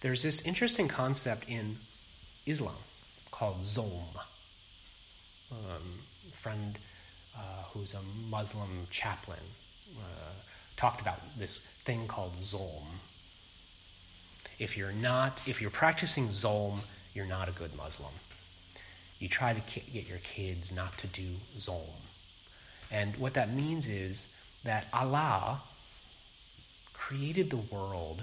There's 0.00 0.22
this 0.22 0.42
interesting 0.42 0.86
concept 0.86 1.48
in 1.48 1.78
Islam 2.46 2.76
called 3.32 3.62
zolm. 3.62 4.14
Um, 5.50 5.98
friend 6.32 6.78
uh, 7.36 7.40
who's 7.72 7.94
a 7.94 8.02
Muslim 8.30 8.86
chaplain 8.90 9.42
uh, 9.98 10.34
talked 10.76 11.00
about 11.00 11.18
this 11.36 11.62
thing 11.84 12.06
called 12.06 12.36
zolm. 12.36 13.00
If 14.60 14.76
you're 14.76 14.92
not, 14.92 15.42
if 15.48 15.60
you're 15.60 15.72
practicing 15.72 16.28
zolm, 16.28 16.82
you're 17.12 17.26
not 17.26 17.48
a 17.48 17.52
good 17.52 17.74
Muslim 17.76 18.12
you 19.24 19.30
try 19.30 19.54
to 19.54 19.80
get 19.90 20.06
your 20.06 20.18
kids 20.18 20.70
not 20.70 20.98
to 20.98 21.06
do 21.06 21.28
zolm. 21.58 22.02
And 22.90 23.16
what 23.16 23.34
that 23.34 23.54
means 23.54 23.88
is 23.88 24.28
that 24.64 24.86
Allah 24.92 25.62
created 26.92 27.48
the 27.48 27.56
world 27.56 28.22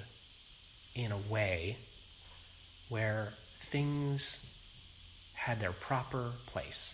in 0.94 1.12
a 1.12 1.18
way 1.18 1.78
where 2.90 3.34
things 3.72 4.40
had 5.34 5.60
their 5.60 5.72
proper 5.72 6.34
place. 6.46 6.94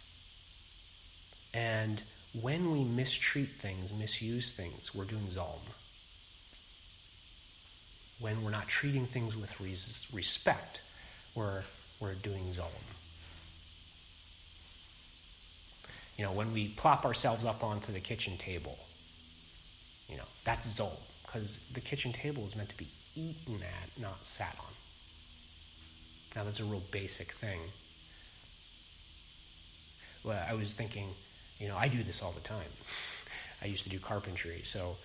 And 1.54 2.02
when 2.40 2.72
we 2.72 2.86
mistreat 2.86 3.50
things, 3.62 3.92
misuse 3.92 4.52
things, 4.54 4.96
we're 4.96 5.04
doing 5.04 5.28
zolm. 5.28 5.60
when 8.20 8.44
we're 8.44 8.52
not 8.52 8.68
treating 8.70 9.06
things 9.06 9.36
with 9.36 9.60
res- 9.60 10.08
respect, 10.14 10.82
we're, 11.36 11.64
we're 12.00 12.16
doing 12.16 12.46
zolm. 12.54 12.97
You 16.18 16.26
know, 16.26 16.32
when 16.32 16.52
we 16.52 16.70
plop 16.70 17.06
ourselves 17.06 17.46
up 17.46 17.64
onto 17.64 17.92
the 17.92 18.00
kitchen 18.00 18.38
table, 18.38 18.78
you 20.10 20.18
know, 20.18 20.24
that's 20.44 20.68
zolm, 20.68 20.98
because 21.26 21.60
the 21.74 21.82
kitchen 21.82 22.12
table 22.12 22.46
is 22.46 22.56
meant 22.56 22.70
to 22.70 22.78
be 22.78 22.88
eaten 23.16 23.62
at, 23.62 24.02
not 24.02 24.26
sat 24.26 24.56
on. 24.60 24.74
Now, 26.36 26.44
that's 26.44 26.60
a 26.60 26.64
real 26.64 26.84
basic 26.92 27.32
thing. 27.34 27.60
Well, 30.24 30.44
I 30.48 30.54
was 30.54 30.74
thinking, 30.74 31.10
you 31.60 31.68
know, 31.68 31.78
I 31.78 31.88
do 31.88 32.04
this 32.04 32.22
all 32.22 32.32
the 32.32 32.42
time. 32.42 32.68
I 33.62 33.66
used 33.66 33.84
to 33.84 33.90
do 33.90 34.00
carpentry, 34.00 34.62
so 34.64 34.98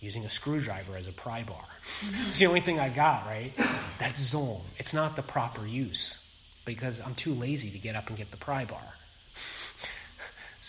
using 0.00 0.24
a 0.24 0.30
screwdriver 0.30 0.96
as 0.96 1.06
a 1.06 1.12
pry 1.12 1.42
bar. 1.42 1.64
it's 2.26 2.38
the 2.38 2.46
only 2.46 2.60
thing 2.60 2.80
I 2.80 2.88
got, 2.88 3.26
right? 3.26 3.52
That's 3.98 4.34
zolm. 4.34 4.62
It's 4.78 4.94
not 4.94 5.16
the 5.16 5.22
proper 5.22 5.66
use 5.66 6.18
because 6.64 7.00
I'm 7.00 7.14
too 7.14 7.34
lazy 7.34 7.70
to 7.70 7.78
get 7.78 7.96
up 7.96 8.08
and 8.08 8.16
get 8.16 8.30
the 8.30 8.36
pry 8.36 8.64
bar. 8.64 8.94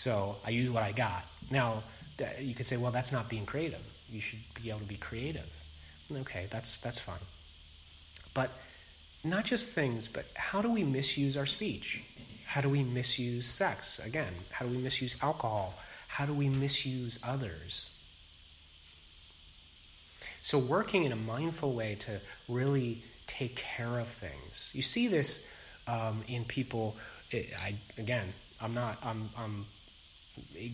So 0.02 0.36
I 0.44 0.50
use 0.50 0.68
what 0.68 0.82
I 0.82 0.90
got. 0.90 1.24
Now, 1.48 1.84
you 2.40 2.54
could 2.54 2.66
say, 2.66 2.76
well, 2.76 2.90
that's 2.90 3.12
not 3.12 3.28
being 3.28 3.46
creative. 3.46 3.80
You 4.10 4.20
should 4.20 4.40
be 4.60 4.68
able 4.70 4.80
to 4.80 4.86
be 4.86 4.96
creative. 4.96 5.48
Okay, 6.10 6.48
that's, 6.50 6.76
that's 6.78 6.98
fine. 6.98 7.24
But 8.34 8.50
not 9.22 9.44
just 9.44 9.68
things, 9.68 10.08
but 10.08 10.26
how 10.34 10.60
do 10.60 10.72
we 10.72 10.82
misuse 10.82 11.36
our 11.36 11.46
speech? 11.46 12.02
How 12.46 12.60
do 12.60 12.68
we 12.68 12.82
misuse 12.82 13.46
sex? 13.46 14.00
Again, 14.00 14.34
how 14.50 14.66
do 14.66 14.72
we 14.72 14.78
misuse 14.78 15.14
alcohol? 15.22 15.74
How 16.08 16.26
do 16.26 16.34
we 16.34 16.48
misuse 16.48 17.20
others? 17.22 17.90
So, 20.42 20.58
working 20.58 21.04
in 21.04 21.12
a 21.12 21.16
mindful 21.16 21.72
way 21.72 21.94
to 22.00 22.20
really 22.48 23.04
take 23.28 23.54
care 23.54 24.00
of 24.00 24.08
things. 24.08 24.70
You 24.74 24.82
see 24.82 25.06
this 25.06 25.46
um, 25.86 26.24
in 26.26 26.44
people. 26.44 26.96
It, 27.30 27.50
I 27.56 27.76
again, 27.96 28.34
I'm 28.60 28.74
not. 28.74 28.98
I'm, 29.04 29.30
I'm 29.38 29.66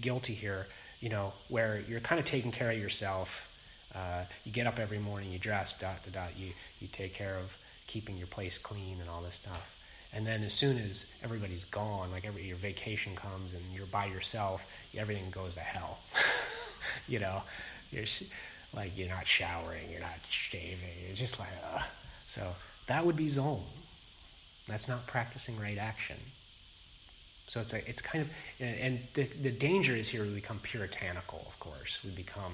guilty 0.00 0.34
here. 0.34 0.66
You 1.00 1.10
know, 1.10 1.32
where 1.48 1.82
you're 1.88 2.00
kind 2.00 2.18
of 2.18 2.24
taking 2.24 2.50
care 2.50 2.70
of 2.70 2.78
yourself. 2.78 3.48
Uh, 3.94 4.24
you 4.44 4.52
get 4.52 4.66
up 4.66 4.78
every 4.78 4.98
morning, 4.98 5.30
you 5.30 5.38
dress, 5.38 5.74
dot, 5.74 6.02
dot, 6.04 6.12
dot. 6.12 6.30
You 6.36 6.52
you 6.80 6.88
take 6.88 7.14
care 7.14 7.36
of 7.36 7.56
keeping 7.86 8.16
your 8.18 8.26
place 8.26 8.58
clean 8.58 8.98
and 9.00 9.08
all 9.08 9.22
this 9.22 9.36
stuff. 9.36 9.74
And 10.12 10.26
then 10.26 10.42
as 10.42 10.54
soon 10.54 10.78
as 10.78 11.06
everybody's 11.22 11.64
gone, 11.64 12.10
like 12.10 12.24
every 12.24 12.44
your 12.44 12.56
vacation 12.56 13.14
comes 13.14 13.52
and 13.52 13.62
you're 13.74 13.86
by 13.86 14.06
yourself, 14.06 14.66
everything 14.96 15.30
goes 15.30 15.54
to 15.54 15.60
hell. 15.60 15.98
you 17.08 17.18
know, 17.18 17.42
you're 17.90 18.06
like 18.74 18.96
you're 18.96 19.08
not 19.08 19.26
showering, 19.26 19.90
you're 19.90 20.00
not 20.00 20.18
shaving. 20.30 20.78
It's 21.10 21.20
just 21.20 21.38
like, 21.38 21.48
uh. 21.74 21.82
so 22.26 22.54
that 22.86 23.04
would 23.04 23.16
be 23.16 23.26
zolm. 23.26 23.62
That's 24.66 24.88
not 24.88 25.06
practicing 25.06 25.58
right 25.58 25.78
action. 25.78 26.16
So 27.48 27.60
it's 27.60 27.72
a, 27.72 27.88
it's 27.88 28.02
kind 28.02 28.22
of, 28.22 28.30
and 28.60 29.00
the, 29.14 29.24
the 29.24 29.50
danger 29.50 29.96
is 29.96 30.06
here 30.06 30.22
we 30.22 30.28
become 30.28 30.58
puritanical, 30.58 31.46
of 31.48 31.58
course. 31.58 32.00
We 32.04 32.10
become 32.10 32.52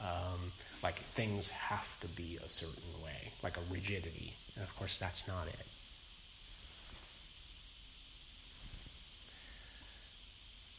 um, 0.00 0.52
like 0.82 0.96
things 1.14 1.50
have 1.50 2.00
to 2.00 2.08
be 2.08 2.38
a 2.42 2.48
certain 2.48 3.02
way, 3.04 3.32
like 3.42 3.58
a 3.58 3.60
rigidity. 3.72 4.34
And 4.54 4.64
of 4.64 4.74
course, 4.76 4.96
that's 4.96 5.28
not 5.28 5.48
it. 5.48 5.66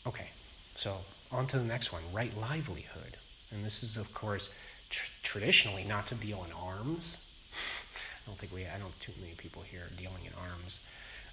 Okay, 0.08 0.30
so 0.76 0.98
on 1.32 1.46
to 1.48 1.58
the 1.60 1.64
next 1.64 1.94
one 1.94 2.02
right 2.12 2.36
livelihood. 2.40 3.18
And 3.52 3.64
this 3.64 3.84
is, 3.84 3.98
of 3.98 4.12
course, 4.16 4.50
tr- 4.90 5.12
traditionally 5.22 5.84
not 5.84 6.08
to 6.08 6.16
deal 6.16 6.44
in 6.44 6.52
arms. 6.54 7.22
I 7.54 8.30
don't 8.30 8.40
think 8.40 8.52
we, 8.52 8.66
I 8.66 8.80
don't 8.80 9.00
too 9.00 9.12
many 9.22 9.34
people 9.34 9.62
here 9.62 9.90
dealing 9.96 10.26
in 10.26 10.32
arms. 10.42 10.80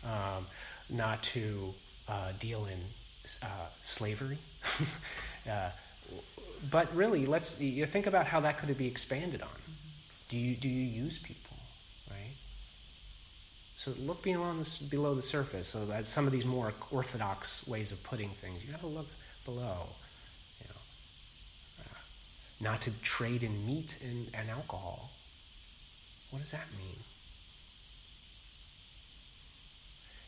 Um, 0.04 0.46
not 0.90 1.22
to 1.22 1.72
uh, 2.08 2.32
deal 2.38 2.66
in 2.66 2.78
uh, 3.42 3.46
slavery. 3.82 4.38
uh, 5.50 5.70
but 6.70 6.94
really, 6.94 7.26
let's 7.26 7.60
you 7.60 7.86
think 7.86 8.06
about 8.06 8.26
how 8.26 8.40
that 8.40 8.58
could 8.58 8.76
be 8.76 8.86
expanded 8.86 9.42
on. 9.42 9.48
Do 10.28 10.38
you 10.38 10.56
do 10.56 10.68
you 10.68 11.02
use 11.02 11.18
people, 11.18 11.56
right? 12.10 12.34
So 13.76 13.92
look 13.98 14.22
beyond 14.22 14.64
the, 14.64 14.84
below 14.84 15.14
the 15.14 15.22
surface. 15.22 15.68
So 15.68 15.84
that 15.86 16.06
some 16.06 16.26
of 16.26 16.32
these 16.32 16.46
more 16.46 16.72
orthodox 16.90 17.66
ways 17.66 17.92
of 17.92 18.02
putting 18.02 18.30
things, 18.30 18.64
you 18.64 18.70
got 18.70 18.80
to 18.80 18.86
look 18.86 19.08
below 19.44 19.88
You 20.60 20.68
know, 20.68 22.70
not 22.70 22.80
to 22.82 22.90
trade 23.02 23.42
in 23.42 23.66
meat 23.66 23.96
and, 24.02 24.28
and 24.32 24.48
alcohol. 24.48 25.10
What 26.30 26.40
does 26.40 26.52
that 26.52 26.66
mean? 26.78 26.96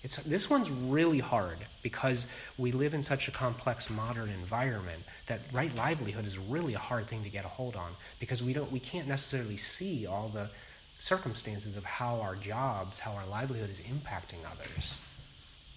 It's, 0.06 0.18
this 0.18 0.48
one's 0.48 0.70
really 0.70 1.18
hard 1.18 1.58
because 1.82 2.26
we 2.56 2.70
live 2.70 2.94
in 2.94 3.02
such 3.02 3.26
a 3.26 3.32
complex 3.32 3.90
modern 3.90 4.28
environment 4.28 5.02
that 5.26 5.40
right 5.52 5.74
livelihood 5.74 6.24
is 6.24 6.38
really 6.38 6.74
a 6.74 6.78
hard 6.78 7.08
thing 7.08 7.24
to 7.24 7.28
get 7.28 7.44
a 7.44 7.48
hold 7.48 7.74
on 7.74 7.90
because 8.20 8.40
we 8.40 8.52
don't 8.52 8.70
we 8.70 8.78
can't 8.78 9.08
necessarily 9.08 9.56
see 9.56 10.06
all 10.06 10.28
the 10.28 10.48
circumstances 11.00 11.74
of 11.74 11.82
how 11.82 12.20
our 12.20 12.36
jobs, 12.36 13.00
how 13.00 13.14
our 13.14 13.26
livelihood 13.26 13.68
is 13.68 13.80
impacting 13.80 14.38
others. 14.48 15.00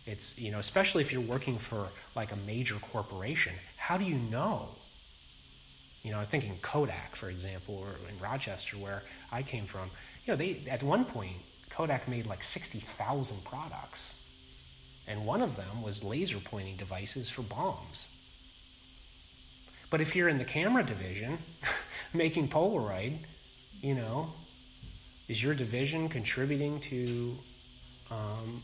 It's 0.05 0.37
you 0.37 0.51
know, 0.51 0.59
especially 0.59 1.01
if 1.01 1.11
you're 1.11 1.21
working 1.21 1.57
for 1.57 1.87
like 2.15 2.31
a 2.31 2.37
major 2.45 2.75
corporation, 2.75 3.55
how 3.77 3.97
do 3.97 4.05
you 4.05 4.19
know 4.29 4.69
you 6.03 6.11
know, 6.11 6.19
I'm 6.19 6.27
thinking 6.27 6.55
Kodak, 6.61 7.15
for 7.15 7.31
example, 7.31 7.75
or 7.75 7.95
in 8.07 8.19
Rochester, 8.19 8.77
where 8.77 9.01
I 9.31 9.41
came 9.41 9.65
from. 9.65 9.89
You 10.25 10.33
know, 10.33 10.37
they 10.37 10.61
at 10.69 10.83
one 10.83 11.03
point 11.03 11.37
Kodak 11.71 12.07
made 12.07 12.27
like 12.27 12.43
sixty 12.43 12.79
thousand 12.97 13.43
products, 13.43 14.13
and 15.09 15.25
one 15.25 15.41
of 15.41 15.55
them 15.55 15.81
was 15.81 16.03
laser 16.03 16.37
pointing 16.39 16.77
devices 16.77 17.29
for 17.29 17.41
bombs. 17.41 18.09
But 19.89 20.01
if 20.01 20.15
you're 20.15 20.29
in 20.29 20.37
the 20.37 20.45
camera 20.45 20.83
division, 20.83 21.39
making 22.13 22.49
Polaroid, 22.49 23.17
you 23.81 23.95
know, 23.95 24.31
is 25.27 25.41
your 25.41 25.55
division 25.55 26.09
contributing 26.09 26.79
to 26.81 27.37
um, 28.11 28.63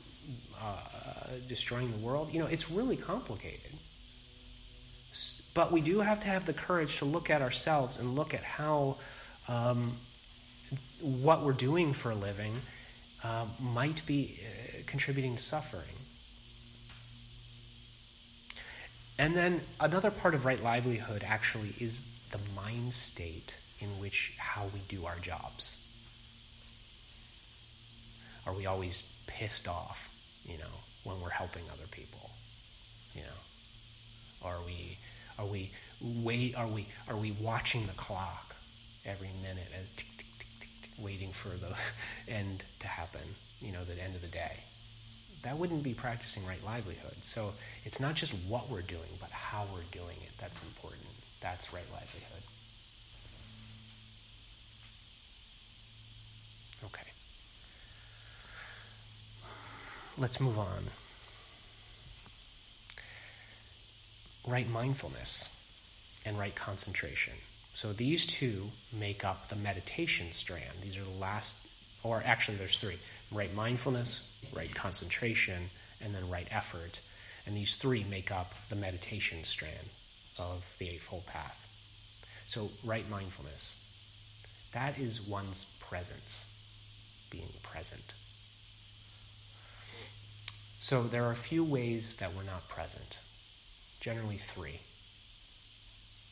uh, 0.62 0.76
destroying 1.48 1.92
the 1.92 1.98
world? 1.98 2.32
You 2.32 2.40
know, 2.40 2.46
it's 2.46 2.70
really 2.70 2.96
complicated. 2.96 3.72
But 5.56 5.72
we 5.72 5.82
do 5.82 6.02
have 6.02 6.20
to 6.20 6.28
have 6.28 6.46
the 6.46 6.54
courage 6.54 7.00
to 7.00 7.06
look 7.06 7.30
at 7.32 7.42
ourselves 7.42 7.98
and 7.98 8.16
look 8.16 8.36
at 8.36 8.44
how 8.44 8.98
um, 9.48 9.98
what 11.02 11.44
we're 11.44 11.54
doing 11.54 11.94
for 11.94 12.12
a 12.12 12.16
living 12.16 12.62
uh, 13.24 13.46
might 13.60 14.06
be 14.06 14.40
uh, 14.44 14.82
contributing 14.86 15.38
to 15.38 15.44
suffering. 15.44 15.95
And 19.18 19.36
then 19.36 19.62
another 19.80 20.12
part 20.12 20.34
of 20.34 20.46
right 20.46 20.62
livelihood 20.62 21.24
actually 21.26 21.74
is 21.80 22.02
the 22.32 22.40
mind 22.56 22.94
state 22.94 23.56
in 23.80 24.00
which 24.00 24.34
how 24.38 24.66
we 24.74 24.82
do 24.90 25.06
our 25.06 25.18
jobs. 25.20 25.78
Are 28.46 28.54
we 28.54 28.66
always 28.66 29.04
pissed 29.28 29.68
off, 29.68 30.10
you 30.46 30.58
know, 30.58 30.76
when 31.04 31.20
we're 31.22 31.30
helping 31.30 31.64
other 31.72 31.88
people? 31.90 32.30
You 33.14 33.22
know? 33.22 34.48
Are 34.50 34.60
we 34.66 34.98
are 35.40 35.46
we 35.46 35.72
wait? 36.02 36.56
Are 36.56 36.68
we 36.68 36.88
are 37.08 37.16
we 37.16 37.32
watching 37.32 37.88
the 37.88 37.94
clock 37.94 38.56
every 39.06 39.32
minute 39.42 39.68
as 39.82 39.92
tick 39.92 40.06
tick 40.18 40.28
tick 40.38 40.48
tick, 40.60 40.70
tick 40.82 40.92
waiting 41.00 41.32
for 41.32 41.50
the 41.50 41.76
end 42.32 42.64
to 42.82 42.88
happen? 42.88 43.36
You 43.60 43.72
know, 43.72 43.84
the 43.84 44.02
end 44.02 44.16
of 44.16 44.22
the 44.22 44.28
day. 44.28 44.60
That 45.46 45.58
wouldn't 45.58 45.84
be 45.84 45.94
practicing 45.94 46.46
right 46.46 46.64
livelihood. 46.66 47.16
So 47.22 47.54
it's 47.86 48.00
not 48.00 48.16
just 48.16 48.34
what 48.50 48.70
we're 48.70 48.82
doing, 48.82 49.10
but 49.22 49.32
how 49.32 49.66
we're 49.74 49.84
doing 49.92 50.18
it. 50.22 50.32
That's 50.40 50.60
important. 50.64 51.04
That's 51.40 51.72
right 51.72 51.86
livelihood. 51.94 52.44
Okay. 56.84 57.08
Let's 60.18 60.40
move 60.42 60.60
on. 60.60 60.90
right 64.48 64.70
mindfulness 64.70 65.50
and 66.26 66.38
right 66.38 66.56
concentration. 66.56 67.34
So 67.74 67.94
these 67.94 68.26
two 68.26 68.70
make 68.94 69.26
up 69.26 69.50
the 69.50 69.56
meditation 69.56 70.32
strand. 70.32 70.72
These 70.82 70.98
are 70.98 71.04
the 71.04 71.20
last, 71.20 71.56
or 72.04 72.24
actually, 72.26 72.58
there's 72.58 72.78
three 72.78 72.98
right 73.32 73.54
mindfulness, 73.54 74.22
right 74.54 74.74
concentration, 74.74 75.70
and 76.02 76.14
then 76.14 76.30
right 76.30 76.48
effort. 76.52 77.00
And 77.46 77.56
these 77.56 77.76
three 77.76 78.04
make 78.04 78.32
up 78.32 78.54
the 78.70 78.76
meditation 78.76 79.44
strand 79.44 79.90
of 80.40 80.64
the 80.80 80.90
Eightfold 80.90 81.26
Path. 81.26 81.58
So, 82.48 82.70
right 82.84 83.08
mindfulness, 83.10 83.78
that 84.74 84.98
is 85.00 85.22
one's 85.22 85.66
presence, 85.80 86.48
being 87.30 87.50
present. 87.64 88.14
So, 90.80 91.04
there 91.04 91.24
are 91.26 91.32
a 91.32 91.36
few 91.36 91.64
ways 91.64 92.16
that 92.16 92.36
we're 92.36 92.44
not 92.44 92.68
present 92.68 93.20
generally 94.00 94.38
three. 94.38 94.82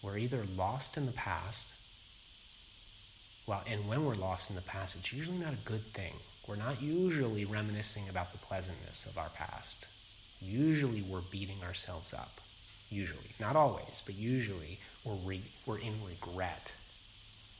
We're 0.03 0.17
either 0.17 0.45
lost 0.55 0.97
in 0.97 1.05
the 1.07 1.11
past, 1.13 1.69
Well, 3.47 3.63
and 3.67 3.87
when 3.87 4.05
we're 4.05 4.13
lost 4.15 4.49
in 4.49 4.55
the 4.55 4.61
past, 4.61 4.95
it's 4.95 5.11
usually 5.11 5.37
not 5.37 5.53
a 5.53 5.65
good 5.65 5.93
thing. 5.93 6.13
We're 6.47 6.55
not 6.57 6.81
usually 6.81 7.45
reminiscing 7.45 8.09
about 8.09 8.31
the 8.31 8.37
pleasantness 8.37 9.05
of 9.05 9.17
our 9.17 9.29
past. 9.29 9.85
Usually 10.41 11.01
we're 11.01 11.21
beating 11.21 11.63
ourselves 11.63 12.13
up. 12.13 12.41
Usually. 12.89 13.33
Not 13.39 13.55
always, 13.55 14.03
but 14.05 14.15
usually 14.15 14.79
we're, 15.03 15.15
re- 15.15 15.51
we're 15.65 15.79
in 15.79 15.95
regret 16.05 16.71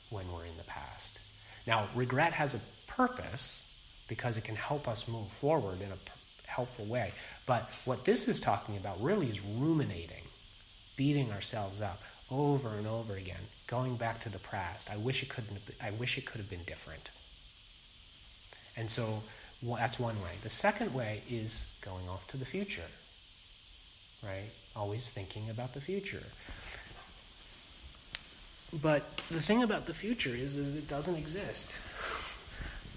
when 0.09 0.31
we're 0.31 0.45
in 0.45 0.57
the 0.57 0.63
past. 0.63 1.19
Now, 1.65 1.87
regret 1.95 2.33
has 2.33 2.55
a 2.55 2.61
purpose 2.87 3.63
because 4.07 4.37
it 4.37 4.43
can 4.43 4.55
help 4.55 4.87
us 4.87 5.07
move 5.07 5.29
forward 5.31 5.81
in 5.81 5.91
a 5.91 5.97
helpful 6.45 6.85
way. 6.85 7.13
But 7.45 7.69
what 7.85 8.05
this 8.05 8.27
is 8.27 8.39
talking 8.39 8.77
about 8.77 9.01
really 9.01 9.29
is 9.29 9.41
ruminating, 9.41 10.23
beating 10.95 11.31
ourselves 11.31 11.81
up 11.81 12.01
over 12.29 12.69
and 12.77 12.85
over 12.85 13.15
again, 13.15 13.41
going 13.67 13.95
back 13.95 14.21
to 14.23 14.29
the 14.29 14.39
past. 14.39 14.91
I 14.91 14.97
wish 14.97 15.23
it 15.23 15.29
couldn't. 15.29 15.57
I 15.81 15.91
wish 15.91 16.17
it 16.17 16.25
could 16.25 16.39
have 16.39 16.49
been 16.49 16.63
different. 16.65 17.09
And 18.75 18.89
so 18.89 19.21
well, 19.63 19.77
that's 19.77 19.97
one 19.97 20.21
way. 20.21 20.31
The 20.41 20.49
second 20.49 20.93
way 20.93 21.21
is 21.29 21.65
going 21.81 22.09
off 22.09 22.27
to 22.27 22.37
the 22.37 22.45
future. 22.45 22.81
Right? 24.21 24.49
Always 24.75 25.07
thinking 25.07 25.49
about 25.49 25.73
the 25.73 25.81
future. 25.81 26.23
But 28.81 29.03
the 29.31 29.41
thing 29.41 29.63
about 29.63 29.85
the 29.85 29.93
future 29.93 30.35
is, 30.35 30.55
is 30.55 30.75
it 30.75 30.87
doesn't 30.87 31.15
exist. 31.15 31.73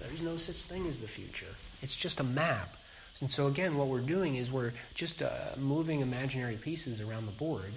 There's 0.01 0.23
no 0.23 0.37
such 0.37 0.63
thing 0.65 0.87
as 0.87 0.99
the 0.99 1.09
future. 1.09 1.55
It's 1.83 1.95
just 1.95 2.19
a 2.19 2.25
map. 2.25 2.77
And 3.21 3.31
so, 3.31 3.47
again, 3.47 3.77
what 3.77 3.89
we're 3.89 4.01
doing 4.01 4.37
is 4.37 4.51
we're 4.51 4.73
just 4.95 5.23
uh, 5.23 5.31
moving 5.57 6.01
imaginary 6.01 6.57
pieces 6.57 7.01
around 7.01 7.27
the 7.27 7.33
board, 7.33 7.73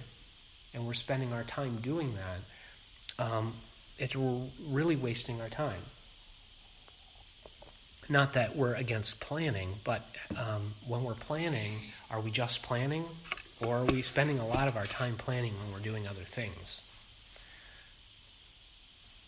and 0.74 0.86
we're 0.86 0.94
spending 0.94 1.32
our 1.32 1.44
time 1.44 1.76
doing 1.76 2.14
that. 2.16 3.24
Um, 3.24 3.54
it's 3.98 4.16
really 4.16 4.96
wasting 4.96 5.40
our 5.40 5.48
time. 5.48 5.82
Not 8.10 8.32
that 8.32 8.56
we're 8.56 8.74
against 8.74 9.20
planning, 9.20 9.76
but 9.84 10.04
um, 10.36 10.74
when 10.84 11.04
we're 11.04 11.14
planning, 11.14 11.78
are 12.10 12.20
we 12.20 12.32
just 12.32 12.60
planning, 12.60 13.04
or 13.60 13.76
are 13.76 13.84
we 13.84 14.02
spending 14.02 14.40
a 14.40 14.46
lot 14.46 14.66
of 14.66 14.76
our 14.76 14.86
time 14.86 15.14
planning 15.16 15.54
when 15.56 15.72
we're 15.72 15.78
doing 15.78 16.08
other 16.08 16.24
things? 16.24 16.82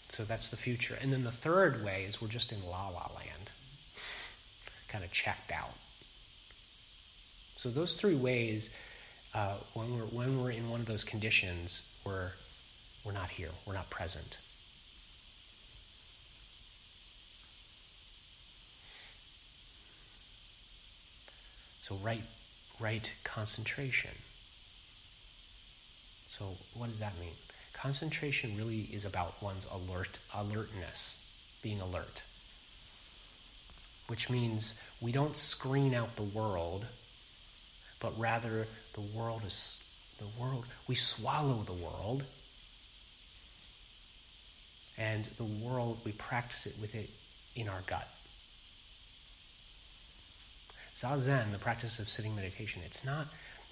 So 0.08 0.24
that's 0.24 0.48
the 0.48 0.56
future. 0.56 0.98
And 1.00 1.12
then 1.12 1.22
the 1.22 1.30
third 1.30 1.84
way 1.84 2.06
is 2.08 2.20
we're 2.20 2.26
just 2.26 2.50
in 2.50 2.58
la 2.66 2.88
la 2.88 3.08
land, 3.14 3.50
kind 4.88 5.04
of 5.04 5.12
checked 5.12 5.52
out. 5.52 5.74
So 7.56 7.70
those 7.70 7.94
three 7.94 8.16
ways, 8.16 8.68
uh, 9.32 9.58
when 9.74 9.96
we're 9.96 10.06
when 10.06 10.42
we're 10.42 10.50
in 10.50 10.68
one 10.68 10.80
of 10.80 10.86
those 10.86 11.04
conditions, 11.04 11.82
we're 12.04 12.32
we're 13.04 13.12
not 13.12 13.30
here. 13.30 13.50
We're 13.64 13.74
not 13.74 13.90
present. 13.90 14.38
So 21.82 21.96
right 21.96 22.24
right 22.80 23.10
concentration. 23.24 24.10
So 26.30 26.56
what 26.74 26.90
does 26.90 27.00
that 27.00 27.18
mean? 27.20 27.34
Concentration 27.74 28.56
really 28.56 28.88
is 28.92 29.04
about 29.04 29.42
one's 29.42 29.66
alert 29.72 30.18
alertness, 30.34 31.18
being 31.62 31.80
alert. 31.80 32.22
Which 34.06 34.30
means 34.30 34.74
we 35.00 35.12
don't 35.12 35.36
screen 35.36 35.94
out 35.94 36.16
the 36.16 36.22
world, 36.22 36.86
but 38.00 38.18
rather 38.18 38.66
the 38.94 39.00
world 39.00 39.42
is 39.46 39.82
the 40.18 40.40
world 40.40 40.64
we 40.86 40.94
swallow 40.94 41.62
the 41.66 41.72
world 41.72 42.22
and 44.96 45.28
the 45.36 45.44
world 45.44 45.98
we 46.04 46.12
practice 46.12 46.66
it 46.66 46.76
with 46.80 46.94
it 46.94 47.10
in 47.56 47.68
our 47.68 47.82
gut. 47.86 48.08
Zazen, 51.02 51.50
the 51.50 51.58
practice 51.58 51.98
of 51.98 52.08
sitting 52.08 52.36
meditation, 52.36 52.82
it's 52.84 53.04
not 53.04 53.26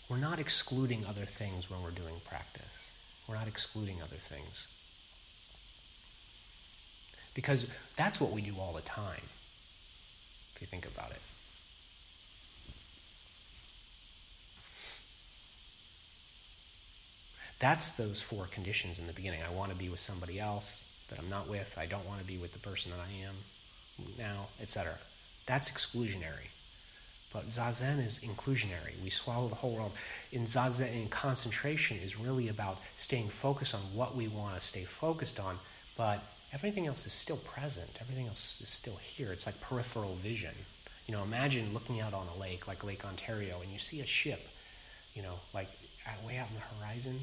we're 0.09 0.17
not 0.17 0.41
excluding 0.41 1.07
other 1.07 1.25
things 1.25 1.71
when 1.71 1.81
we're 1.83 1.93
doing 1.93 2.21
practice. 2.29 2.93
We're 3.29 3.37
not 3.37 3.47
excluding 3.47 4.03
other 4.03 4.17
things. 4.17 4.67
Because 7.33 7.69
that's 7.97 8.21
what 8.21 8.33
we 8.33 8.41
do 8.41 8.57
all 8.59 8.73
the 8.73 8.81
time, 8.81 9.23
if 10.57 10.61
you 10.61 10.67
think 10.67 10.85
about 10.85 11.13
it. 11.13 11.21
That's 17.61 17.91
those 17.91 18.21
four 18.21 18.47
conditions 18.47 18.99
in 18.99 19.07
the 19.07 19.13
beginning. 19.13 19.43
I 19.49 19.53
want 19.53 19.71
to 19.71 19.77
be 19.77 19.89
with 19.89 20.01
somebody 20.01 20.41
else 20.41 20.85
that 21.09 21.21
I'm 21.21 21.29
not 21.29 21.49
with. 21.49 21.73
I 21.79 21.87
don't 21.87 22.07
want 22.09 22.19
to 22.19 22.27
be 22.27 22.39
with 22.39 22.53
the 22.53 22.59
person 22.59 22.91
that 22.91 22.99
I 22.99 23.27
am 23.29 23.37
now, 24.19 24.49
etc. 24.61 24.99
That's 25.47 25.71
exclusionary. 25.71 26.49
But 27.33 27.49
zazen 27.49 28.05
is 28.05 28.21
inclusionary. 28.21 29.01
We 29.05 29.11
swallow 29.11 29.49
the 29.49 29.55
whole 29.55 29.75
world. 29.75 29.93
In 30.33 30.47
zazen, 30.47 30.93
in 30.93 31.09
concentration, 31.09 31.99
is 31.99 32.19
really 32.19 32.49
about 32.49 32.79
staying 32.97 33.29
focused 33.29 33.75
on 33.75 33.81
what 33.95 34.17
we 34.17 34.27
want 34.29 34.61
to 34.61 34.67
stay 34.67 34.85
focused 34.85 35.39
on, 35.39 35.59
but 35.97 36.23
everything 36.53 36.87
else 36.89 37.07
is 37.07 37.13
still 37.13 37.37
present. 37.37 37.89
Everything 38.01 38.27
else 38.27 38.61
is 38.61 38.69
still 38.69 38.97
here. 38.97 39.33
It's 39.33 39.47
like 39.47 39.61
peripheral 39.61 40.17
vision. 40.17 40.55
You 41.07 41.15
know, 41.15 41.23
imagine 41.23 41.73
looking 41.73 42.01
out 42.01 42.15
on 42.15 42.27
a 42.37 42.41
lake 42.41 42.67
like 42.67 42.83
Lake 42.85 43.05
Ontario, 43.05 43.61
and 43.63 43.73
you 43.73 43.79
see 43.79 44.01
a 44.01 44.07
ship, 44.07 44.49
you 45.15 45.23
know, 45.23 45.35
like 45.55 45.69
way 46.27 46.37
out 46.37 46.49
in 46.49 46.55
the 46.55 46.85
horizon, 46.85 47.21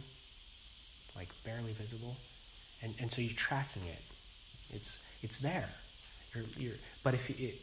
like 1.16 1.30
barely 1.44 1.74
visible, 1.74 2.16
and 2.82 2.94
and 3.00 3.12
so 3.12 3.22
you're 3.22 3.34
tracking 3.36 3.84
it. 3.84 4.02
It's 4.74 5.00
it's 5.22 5.40
there. 5.40 5.70
You're, 6.34 6.46
you're, 6.58 6.76
but 7.04 7.14
if 7.14 7.30
it, 7.30 7.62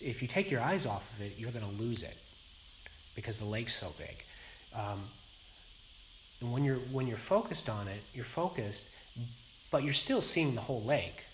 if 0.00 0.22
you 0.22 0.28
take 0.28 0.50
your 0.50 0.60
eyes 0.60 0.86
off 0.86 1.12
of 1.14 1.22
it, 1.22 1.34
you're 1.38 1.50
going 1.50 1.64
to 1.64 1.82
lose 1.82 2.02
it 2.02 2.16
because 3.14 3.38
the 3.38 3.44
lake's 3.44 3.74
so 3.74 3.92
big. 3.98 4.24
Um, 4.74 5.02
and 6.40 6.52
when 6.52 6.64
you're 6.64 6.78
when 6.92 7.06
you're 7.06 7.18
focused 7.18 7.68
on 7.68 7.88
it, 7.88 8.00
you're 8.14 8.24
focused, 8.24 8.86
but 9.70 9.84
you're 9.84 9.92
still 9.92 10.22
seeing 10.22 10.54
the 10.54 10.60
whole 10.60 10.82
lake. 10.82 11.24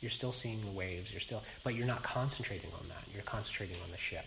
You're 0.00 0.10
still 0.10 0.32
seeing 0.32 0.64
the 0.64 0.70
waves. 0.70 1.10
You're 1.10 1.20
still, 1.20 1.42
but 1.64 1.74
you're 1.74 1.86
not 1.86 2.02
concentrating 2.02 2.70
on 2.80 2.88
that. 2.88 3.02
You're 3.12 3.22
concentrating 3.22 3.76
on 3.84 3.90
the 3.90 3.98
ship. 3.98 4.24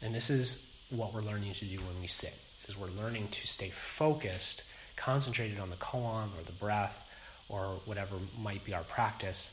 And 0.00 0.14
this 0.14 0.30
is 0.30 0.64
what 0.90 1.14
we're 1.14 1.22
learning 1.22 1.54
to 1.54 1.64
do 1.64 1.78
when 1.78 2.00
we 2.00 2.06
sit. 2.06 2.34
Is 2.68 2.78
we're 2.78 2.88
learning 2.88 3.28
to 3.28 3.46
stay 3.46 3.68
focused, 3.68 4.64
concentrated 4.96 5.58
on 5.58 5.68
the 5.68 5.76
koan 5.76 6.28
or 6.38 6.42
the 6.44 6.52
breath 6.52 7.06
or 7.48 7.80
whatever 7.84 8.16
might 8.38 8.64
be 8.64 8.74
our 8.74 8.84
practice, 8.84 9.50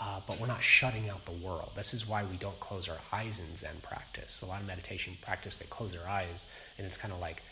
uh, 0.00 0.20
but 0.26 0.38
we're 0.40 0.46
not 0.46 0.62
shutting 0.62 1.08
out 1.08 1.24
the 1.24 1.32
world. 1.46 1.70
This 1.74 1.92
is 1.92 2.06
why 2.06 2.24
we 2.24 2.36
don't 2.36 2.58
close 2.60 2.88
our 2.88 2.98
eyes 3.12 3.40
in 3.40 3.56
Zen 3.56 3.76
practice. 3.82 4.42
A 4.42 4.46
lot 4.46 4.60
of 4.60 4.66
meditation 4.66 5.16
practice, 5.22 5.56
they 5.56 5.66
close 5.66 5.92
their 5.92 6.06
eyes, 6.08 6.46
and 6.76 6.86
it's 6.86 6.96
kind 6.96 7.12
of 7.12 7.20
like, 7.20 7.42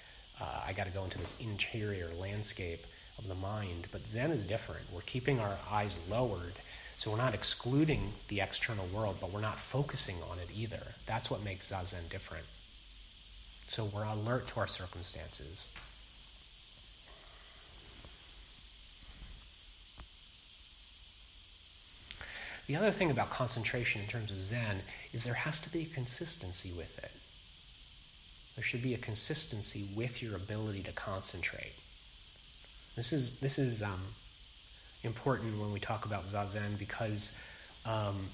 uh, 0.40 0.62
I 0.66 0.72
got 0.72 0.84
to 0.84 0.92
go 0.92 1.04
into 1.04 1.18
this 1.18 1.34
interior 1.40 2.10
landscape 2.20 2.86
of 3.18 3.26
the 3.26 3.34
mind. 3.34 3.88
But 3.90 4.06
Zen 4.06 4.30
is 4.30 4.46
different. 4.46 4.82
We're 4.92 5.00
keeping 5.00 5.40
our 5.40 5.58
eyes 5.70 5.98
lowered, 6.08 6.54
so 6.98 7.10
we're 7.10 7.16
not 7.16 7.34
excluding 7.34 8.12
the 8.28 8.40
external 8.40 8.86
world, 8.86 9.16
but 9.20 9.32
we're 9.32 9.40
not 9.40 9.58
focusing 9.58 10.16
on 10.30 10.38
it 10.38 10.48
either. 10.54 10.82
That's 11.06 11.30
what 11.30 11.42
makes 11.42 11.70
Zazen 11.70 12.08
different. 12.10 12.44
So 13.68 13.84
we're 13.84 14.04
alert 14.04 14.46
to 14.48 14.60
our 14.60 14.68
circumstances. 14.68 15.70
The 22.66 22.76
other 22.76 22.90
thing 22.90 23.10
about 23.10 23.30
concentration 23.30 24.02
in 24.02 24.08
terms 24.08 24.30
of 24.30 24.42
Zen 24.42 24.82
is 25.12 25.24
there 25.24 25.34
has 25.34 25.60
to 25.60 25.70
be 25.70 25.82
a 25.82 25.94
consistency 25.94 26.72
with 26.72 26.98
it. 26.98 27.12
There 28.56 28.64
should 28.64 28.82
be 28.82 28.94
a 28.94 28.98
consistency 28.98 29.88
with 29.94 30.22
your 30.22 30.34
ability 30.34 30.82
to 30.84 30.92
concentrate. 30.92 31.74
This 32.96 33.12
is 33.12 33.38
this 33.38 33.58
is 33.58 33.82
um, 33.82 34.02
important 35.02 35.60
when 35.60 35.72
we 35.72 35.78
talk 35.78 36.06
about 36.06 36.26
zazen 36.26 36.78
because 36.78 37.32
um, 37.84 38.30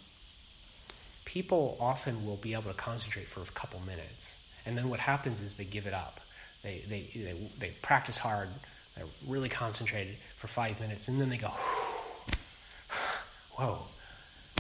people 1.24 1.76
often 1.80 2.24
will 2.24 2.37
be 2.37 2.55
able 2.55 2.70
to 2.70 2.74
concentrate 2.74 3.26
for 3.26 3.43
a 3.43 3.47
couple 3.47 3.80
minutes, 3.80 4.39
and 4.64 4.78
then 4.78 4.89
what 4.89 5.01
happens 5.01 5.41
is 5.41 5.55
they 5.55 5.64
give 5.64 5.87
it 5.87 5.95
up. 5.95 6.20
They 6.62 6.85
they 6.89 7.11
they, 7.14 7.51
they 7.59 7.70
practice 7.83 8.16
hard, 8.16 8.49
they're 8.97 9.07
really 9.26 9.49
concentrated 9.49 10.16
for 10.37 10.47
five 10.47 10.80
minutes, 10.80 11.09
and 11.09 11.20
then 11.20 11.28
they 11.28 11.39
go, 11.39 11.49
whoa, 13.51 13.87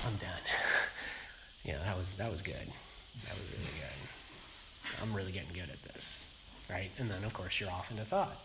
I'm 0.04 0.16
done. 0.16 1.72
know, 1.72 1.78
that 1.84 1.96
was 1.96 2.16
that 2.16 2.30
was 2.30 2.42
good. 2.42 2.54
That 2.54 3.34
was 3.34 3.46
really 3.50 3.72
good. 3.78 5.00
I'm 5.02 5.14
really 5.14 5.32
getting 5.32 5.52
good 5.52 5.70
at 5.70 5.82
this, 5.94 6.24
right? 6.68 6.90
And 6.98 7.10
then 7.10 7.24
of 7.24 7.32
course 7.32 7.60
you're 7.60 7.70
off 7.70 7.90
into 7.90 8.04
thought. 8.04 8.36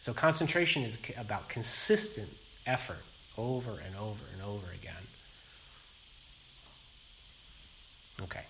So 0.00 0.12
concentration 0.12 0.82
is 0.82 0.98
about 1.18 1.48
consistent 1.48 2.28
effort 2.66 3.02
over 3.36 3.72
and 3.72 3.96
over 3.96 4.24
and 4.32 4.42
over 4.42 4.66
again. 4.80 4.94
Okay. 8.22 8.44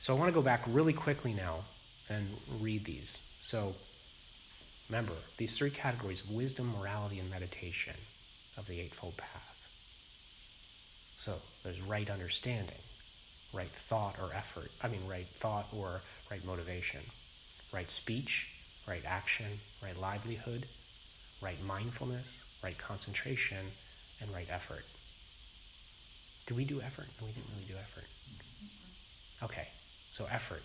So 0.00 0.14
I 0.14 0.18
want 0.18 0.28
to 0.28 0.34
go 0.34 0.42
back 0.42 0.62
really 0.68 0.92
quickly 0.92 1.32
now 1.32 1.64
and 2.08 2.28
read 2.60 2.84
these. 2.84 3.18
So 3.40 3.74
Remember, 4.88 5.14
these 5.36 5.56
three 5.56 5.70
categories 5.70 6.24
wisdom, 6.26 6.72
morality, 6.78 7.18
and 7.18 7.28
meditation 7.28 7.94
of 8.56 8.66
the 8.66 8.80
Eightfold 8.80 9.16
Path. 9.16 9.55
So 11.16 11.34
there's 11.62 11.80
right 11.80 12.08
understanding, 12.10 12.78
right 13.52 13.70
thought 13.70 14.16
or 14.20 14.32
effort, 14.34 14.70
I 14.82 14.88
mean, 14.88 15.06
right 15.08 15.26
thought 15.36 15.68
or 15.72 16.02
right 16.30 16.44
motivation, 16.44 17.00
right 17.72 17.90
speech, 17.90 18.48
right 18.86 19.02
action, 19.04 19.58
right 19.82 19.96
livelihood, 19.96 20.66
right 21.40 21.62
mindfulness, 21.64 22.44
right 22.62 22.76
concentration, 22.76 23.66
and 24.20 24.32
right 24.32 24.48
effort. 24.50 24.84
Do 26.46 26.54
we 26.54 26.64
do 26.64 26.80
effort? 26.80 27.06
No, 27.20 27.26
we 27.26 27.32
didn't 27.32 27.50
really 27.54 27.66
do 27.66 27.74
effort. 27.76 28.04
Okay, 29.42 29.68
so 30.12 30.26
effort. 30.30 30.62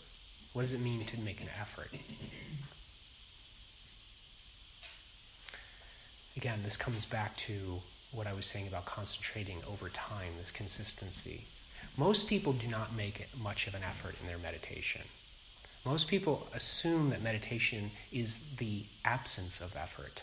What 0.53 0.61
does 0.63 0.73
it 0.73 0.79
mean 0.79 1.03
to 1.05 1.19
make 1.19 1.41
an 1.41 1.49
effort? 1.59 1.89
Again, 6.37 6.61
this 6.63 6.77
comes 6.77 7.03
back 7.05 7.35
to 7.37 7.81
what 8.11 8.27
I 8.27 8.33
was 8.33 8.45
saying 8.45 8.67
about 8.67 8.85
concentrating 8.85 9.61
over 9.67 9.89
time, 9.89 10.33
this 10.37 10.51
consistency. 10.51 11.45
Most 11.97 12.27
people 12.27 12.53
do 12.53 12.67
not 12.67 12.95
make 12.95 13.27
much 13.41 13.67
of 13.67 13.75
an 13.75 13.83
effort 13.83 14.15
in 14.21 14.27
their 14.27 14.37
meditation. 14.37 15.01
Most 15.85 16.07
people 16.07 16.47
assume 16.53 17.09
that 17.09 17.23
meditation 17.23 17.91
is 18.11 18.39
the 18.57 18.83
absence 19.03 19.61
of 19.61 19.75
effort. 19.75 20.21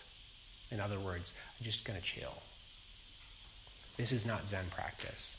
In 0.71 0.81
other 0.81 1.01
words, 1.01 1.33
I'm 1.59 1.65
just 1.65 1.85
going 1.85 1.99
to 1.99 2.05
chill. 2.05 2.35
This 3.97 4.13
is 4.13 4.25
not 4.25 4.47
Zen 4.47 4.67
practice. 4.71 5.37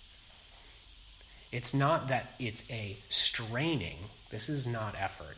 It's 1.51 1.73
not 1.73 2.09
that 2.09 2.33
it's 2.39 2.69
a 2.69 2.97
straining. 3.09 3.97
This 4.29 4.49
is 4.49 4.67
not 4.67 4.95
effort. 4.99 5.37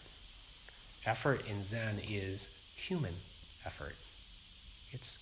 Effort 1.06 1.46
in 1.48 1.64
Zen 1.64 2.02
is 2.08 2.50
human 2.76 3.14
effort. 3.66 3.96
It's 4.92 5.20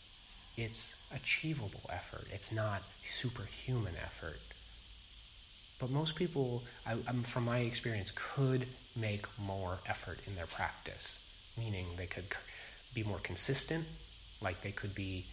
it's 0.57 0.95
achievable 1.13 1.81
effort. 1.89 2.27
It's 2.33 2.51
not 2.51 2.83
superhuman 3.09 3.95
effort. 4.03 4.39
But 5.79 5.89
most 5.89 6.15
people, 6.15 6.63
I, 6.85 6.95
from 7.23 7.45
my 7.45 7.59
experience, 7.59 8.11
could 8.13 8.67
make 8.95 9.25
more 9.39 9.79
effort 9.87 10.19
in 10.27 10.35
their 10.35 10.45
practice. 10.45 11.19
Meaning, 11.57 11.87
they 11.97 12.05
could 12.05 12.25
be 12.93 13.03
more 13.03 13.19
consistent. 13.19 13.85
Like 14.41 14.61
they 14.61 14.71
could 14.71 14.93
be, 14.93 15.25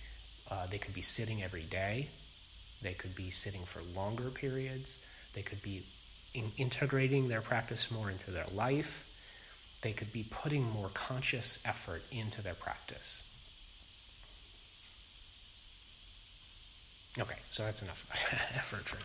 uh, 0.50 0.66
they 0.66 0.78
could 0.78 0.94
be 0.94 1.02
sitting 1.02 1.42
every 1.42 1.62
day. 1.62 2.08
They 2.82 2.94
could 2.94 3.14
be 3.14 3.30
sitting 3.30 3.64
for 3.64 3.82
longer 3.94 4.30
periods. 4.30 4.98
They 5.34 5.42
could 5.42 5.62
be 5.62 5.84
in 6.34 6.52
integrating 6.58 7.28
their 7.28 7.40
practice 7.40 7.90
more 7.90 8.10
into 8.10 8.30
their 8.30 8.46
life. 8.54 9.04
They 9.82 9.92
could 9.92 10.12
be 10.12 10.24
putting 10.24 10.62
more 10.62 10.90
conscious 10.94 11.58
effort 11.64 12.02
into 12.10 12.42
their 12.42 12.54
practice. 12.54 13.22
Okay, 17.18 17.36
so 17.50 17.64
that's 17.64 17.80
enough 17.82 18.06
effort 18.54 18.84
for 18.84 18.98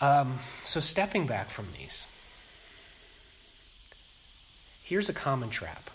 now. 0.00 0.20
Um, 0.20 0.38
so, 0.64 0.80
stepping 0.80 1.26
back 1.26 1.50
from 1.50 1.68
these, 1.76 2.06
here's 4.82 5.08
a 5.08 5.12
common 5.12 5.50
trap 5.50 5.90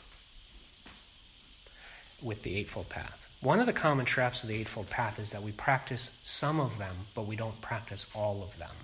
with 2.21 2.43
the 2.43 2.55
Eightfold 2.57 2.89
Path. 2.89 3.19
One 3.41 3.59
of 3.59 3.65
the 3.65 3.73
common 3.73 4.05
traps 4.05 4.43
of 4.43 4.49
the 4.49 4.55
Eightfold 4.55 4.89
Path 4.89 5.19
is 5.19 5.31
that 5.31 5.41
we 5.41 5.51
practice 5.51 6.11
some 6.23 6.59
of 6.59 6.77
them, 6.77 6.95
but 7.15 7.25
we 7.25 7.35
don't 7.35 7.59
practice 7.61 8.05
all 8.13 8.43
of 8.43 8.57
them. 8.57 8.75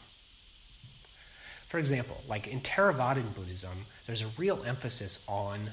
For 1.67 1.77
example, 1.77 2.23
like 2.27 2.47
in 2.47 2.61
Theravadan 2.61 3.35
Buddhism, 3.35 3.85
there's 4.07 4.21
a 4.21 4.27
real 4.37 4.63
emphasis 4.65 5.23
on 5.27 5.71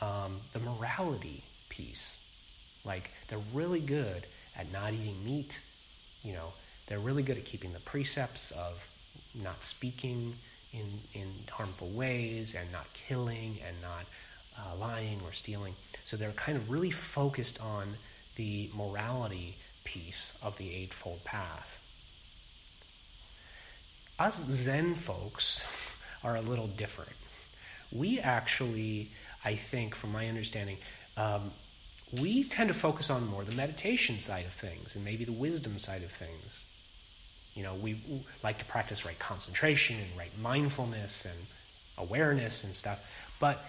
um, 0.00 0.40
the 0.52 0.58
morality 0.58 1.44
piece 1.68 2.18
like 2.84 3.10
they're 3.28 3.38
really 3.52 3.80
good 3.80 4.26
at 4.56 4.70
not 4.72 4.92
eating 4.92 5.24
meat. 5.24 5.58
You 6.22 6.34
know, 6.34 6.52
they're 6.86 6.98
really 6.98 7.22
good 7.22 7.36
at 7.36 7.44
keeping 7.44 7.72
the 7.72 7.80
precepts 7.80 8.50
of 8.52 8.86
not 9.34 9.64
speaking 9.64 10.34
in 10.72 11.00
in 11.14 11.28
harmful 11.50 11.88
ways 11.88 12.54
and 12.54 12.70
not 12.72 12.86
killing 12.94 13.58
and 13.66 13.76
not 13.82 14.06
uh, 14.58 14.76
lying 14.76 15.20
or 15.24 15.32
stealing. 15.32 15.74
So 16.04 16.16
they're 16.16 16.32
kind 16.32 16.56
of 16.56 16.70
really 16.70 16.90
focused 16.90 17.60
on 17.60 17.94
the 18.36 18.70
morality 18.74 19.56
piece 19.84 20.36
of 20.42 20.56
the 20.58 20.74
Eightfold 20.74 21.24
Path. 21.24 21.80
Us 24.18 24.44
Zen 24.44 24.94
folks 24.94 25.64
are 26.22 26.36
a 26.36 26.40
little 26.42 26.66
different. 26.66 27.12
We 27.90 28.20
actually, 28.20 29.10
I 29.44 29.56
think, 29.56 29.94
from 29.94 30.12
my 30.12 30.28
understanding, 30.28 30.76
um, 31.16 31.50
we 32.12 32.42
tend 32.42 32.68
to 32.68 32.74
focus 32.74 33.10
on 33.10 33.26
more 33.28 33.44
the 33.44 33.54
meditation 33.54 34.18
side 34.18 34.44
of 34.44 34.52
things 34.52 34.96
and 34.96 35.04
maybe 35.04 35.24
the 35.24 35.32
wisdom 35.32 35.78
side 35.78 36.02
of 36.02 36.10
things. 36.10 36.66
You 37.54 37.62
know, 37.62 37.74
we 37.74 38.00
like 38.42 38.58
to 38.58 38.64
practice 38.64 39.04
right 39.04 39.18
concentration 39.18 39.96
and 39.96 40.18
right 40.18 40.36
mindfulness 40.38 41.24
and 41.24 41.46
awareness 41.98 42.64
and 42.64 42.74
stuff. 42.74 43.04
But 43.38 43.64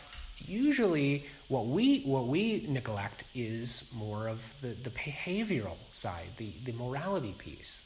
usually 0.47 1.25
what 1.49 1.67
we 1.67 2.01
what 2.01 2.27
we 2.27 2.65
neglect 2.67 3.23
is 3.35 3.83
more 3.93 4.27
of 4.27 4.39
the, 4.61 4.69
the 4.69 4.89
behavioral 4.89 5.77
side, 5.91 6.29
the, 6.37 6.51
the 6.63 6.71
morality 6.71 7.35
piece. 7.37 7.83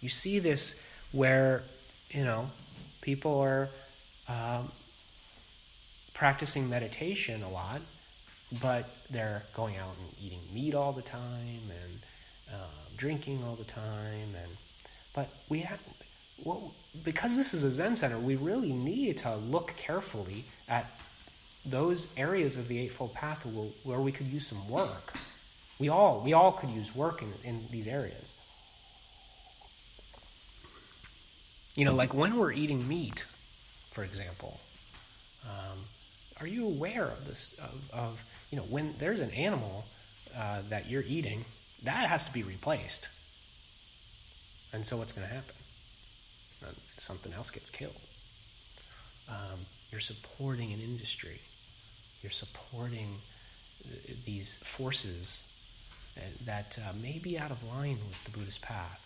You 0.00 0.08
see 0.08 0.38
this 0.38 0.78
where, 1.12 1.64
you 2.10 2.24
know, 2.24 2.50
people 3.00 3.40
are 3.40 3.68
um, 4.28 4.70
practicing 6.14 6.68
meditation 6.68 7.42
a 7.42 7.50
lot 7.50 7.80
but 8.60 8.88
they're 9.10 9.42
going 9.54 9.76
out 9.76 9.94
and 10.00 10.08
eating 10.24 10.40
meat 10.52 10.74
all 10.74 10.92
the 10.92 11.02
time 11.02 11.62
and 11.70 12.00
uh, 12.52 12.78
drinking 12.96 13.42
all 13.44 13.54
the 13.56 13.64
time 13.64 14.34
and 14.36 14.50
but 15.14 15.28
we 15.48 15.60
have 15.60 15.78
well, 16.44 16.72
because 17.04 17.36
this 17.36 17.52
is 17.52 17.64
a 17.64 17.70
zen 17.70 17.96
center 17.96 18.18
we 18.18 18.36
really 18.36 18.72
need 18.72 19.18
to 19.18 19.36
look 19.36 19.74
carefully 19.76 20.44
at 20.68 20.90
those 21.64 22.08
areas 22.16 22.56
of 22.56 22.68
the 22.68 22.78
eightfold 22.78 23.14
path 23.14 23.44
where 23.82 24.00
we 24.00 24.12
could 24.12 24.26
use 24.26 24.46
some 24.46 24.68
work. 24.68 25.14
We 25.78 25.88
all 25.88 26.20
we 26.24 26.32
all 26.32 26.52
could 26.52 26.70
use 26.70 26.94
work 26.94 27.22
in, 27.22 27.32
in 27.44 27.66
these 27.70 27.86
areas. 27.86 28.32
You 31.74 31.84
know 31.84 31.94
like 31.94 32.14
when 32.14 32.36
we're 32.36 32.52
eating 32.52 32.88
meat 32.88 33.24
for 33.92 34.02
example 34.02 34.58
um, 35.44 35.78
are 36.40 36.46
you 36.46 36.66
aware 36.66 37.04
of 37.04 37.26
this 37.26 37.54
of, 37.60 37.90
of 37.92 38.24
you 38.50 38.56
know, 38.56 38.64
when 38.64 38.94
there's 38.98 39.20
an 39.20 39.30
animal 39.30 39.84
uh, 40.36 40.62
that 40.68 40.88
you're 40.88 41.02
eating, 41.02 41.44
that 41.82 42.08
has 42.08 42.24
to 42.24 42.32
be 42.32 42.42
replaced. 42.42 43.08
And 44.72 44.84
so 44.84 44.96
what's 44.96 45.12
going 45.12 45.26
to 45.26 45.34
happen? 45.34 45.54
Uh, 46.64 46.70
something 46.98 47.32
else 47.32 47.50
gets 47.50 47.70
killed. 47.70 47.94
Um, 49.28 49.66
you're 49.90 50.00
supporting 50.00 50.72
an 50.72 50.80
industry. 50.80 51.40
You're 52.22 52.32
supporting 52.32 53.16
th- 53.82 54.18
these 54.24 54.56
forces 54.58 55.44
uh, 56.16 56.20
that 56.44 56.78
uh, 56.78 56.92
may 57.00 57.18
be 57.18 57.38
out 57.38 57.50
of 57.50 57.62
line 57.64 57.98
with 58.08 58.24
the 58.24 58.30
Buddhist 58.30 58.60
path. 58.62 59.04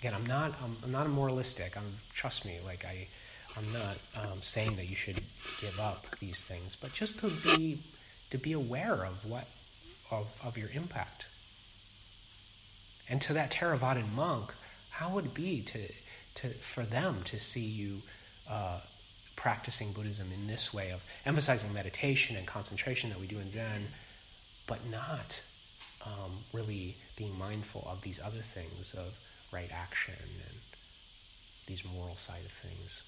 Again, 0.00 0.14
I'm 0.14 0.24
not. 0.26 0.54
I'm, 0.62 0.76
I'm 0.82 0.92
not 0.92 1.06
a 1.06 1.10
moralistic. 1.10 1.76
I'm 1.76 1.98
trust 2.14 2.44
me. 2.46 2.58
Like 2.64 2.84
I, 2.84 3.06
I'm 3.56 3.70
not 3.72 3.98
um, 4.16 4.40
saying 4.40 4.76
that 4.76 4.88
you 4.88 4.96
should 4.96 5.20
give 5.60 5.78
up 5.78 6.06
these 6.20 6.40
things, 6.40 6.76
but 6.80 6.92
just 6.94 7.18
to 7.18 7.28
be 7.28 7.82
to 8.30 8.38
be 8.38 8.52
aware 8.52 9.04
of 9.04 9.24
what 9.24 9.46
of, 10.10 10.26
of 10.42 10.58
your 10.58 10.70
impact. 10.70 11.26
And 13.08 13.20
to 13.22 13.32
that 13.34 13.50
Theravadan 13.52 14.12
monk, 14.12 14.52
how 14.90 15.10
would 15.10 15.26
it 15.26 15.34
be 15.34 15.62
to, 15.62 15.88
to 16.36 16.48
for 16.60 16.84
them 16.84 17.22
to 17.24 17.40
see 17.40 17.64
you 17.64 18.02
uh, 18.48 18.80
practicing 19.36 19.92
Buddhism 19.92 20.30
in 20.32 20.46
this 20.46 20.72
way 20.72 20.90
of 20.90 21.02
emphasizing 21.24 21.72
meditation 21.72 22.36
and 22.36 22.46
concentration 22.46 23.10
that 23.10 23.18
we 23.18 23.26
do 23.26 23.38
in 23.38 23.50
Zen, 23.50 23.88
but 24.66 24.86
not 24.88 25.40
um, 26.04 26.44
really 26.52 26.96
being 27.16 27.36
mindful 27.38 27.86
of 27.90 28.02
these 28.02 28.20
other 28.22 28.42
things 28.42 28.94
of 28.94 29.14
right 29.52 29.70
action 29.72 30.14
and 30.18 30.58
these 31.66 31.84
moral 31.84 32.16
side 32.16 32.44
of 32.44 32.52
things? 32.52 33.02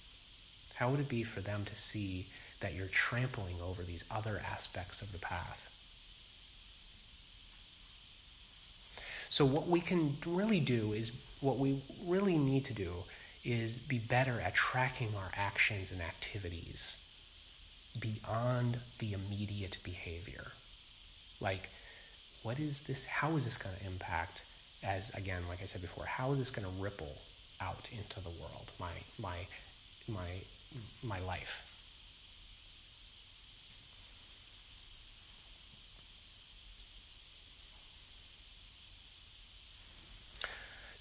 How 0.75 0.91
would 0.91 1.01
it 1.01 1.09
be 1.09 1.23
for 1.23 1.41
them 1.41 1.65
to 1.65 1.77
see 1.77 2.29
that 2.63 2.75
you're 2.75 2.89
trampling 2.89 3.57
over 3.61 3.83
these 3.83 4.05
other 4.11 4.43
aspects 4.51 5.03
of 5.03 5.13
the 5.13 5.19
path. 5.19 5.69
So, 9.29 9.45
what 9.45 9.69
we 9.69 9.81
can 9.81 10.17
really 10.27 10.61
do 10.61 10.93
is 10.93 11.13
what 11.41 11.59
we 11.59 11.83
really 12.05 12.37
need 12.39 12.65
to 12.67 12.73
do 12.73 13.05
is 13.45 13.79
be 13.79 13.99
better 13.99 14.41
at 14.41 14.55
tracking 14.55 15.15
our 15.17 15.31
actions 15.35 15.91
and 15.91 16.01
activities 16.01 16.97
beyond 17.99 18.79
the 18.99 19.13
immediate 19.13 19.79
behavior. 19.83 20.53
Like, 21.41 21.71
what 22.43 22.61
is 22.61 22.81
this? 22.81 23.05
How 23.05 23.37
is 23.37 23.45
this 23.45 23.57
going 23.57 23.75
to 23.77 23.87
impact? 23.87 24.43
As 24.83 25.11
again, 25.11 25.43
like 25.49 25.63
I 25.63 25.67
said 25.67 25.81
before, 25.81 26.05
how 26.05 26.33
is 26.33 26.39
this 26.39 26.51
going 26.51 26.67
to 26.67 26.83
ripple 26.83 27.17
out 27.61 27.89
into 27.93 28.21
the 28.21 28.31
world? 28.31 28.71
My 28.79 28.93
my 29.19 29.47
my 30.09 30.43
my 31.03 31.21
life. 31.21 31.63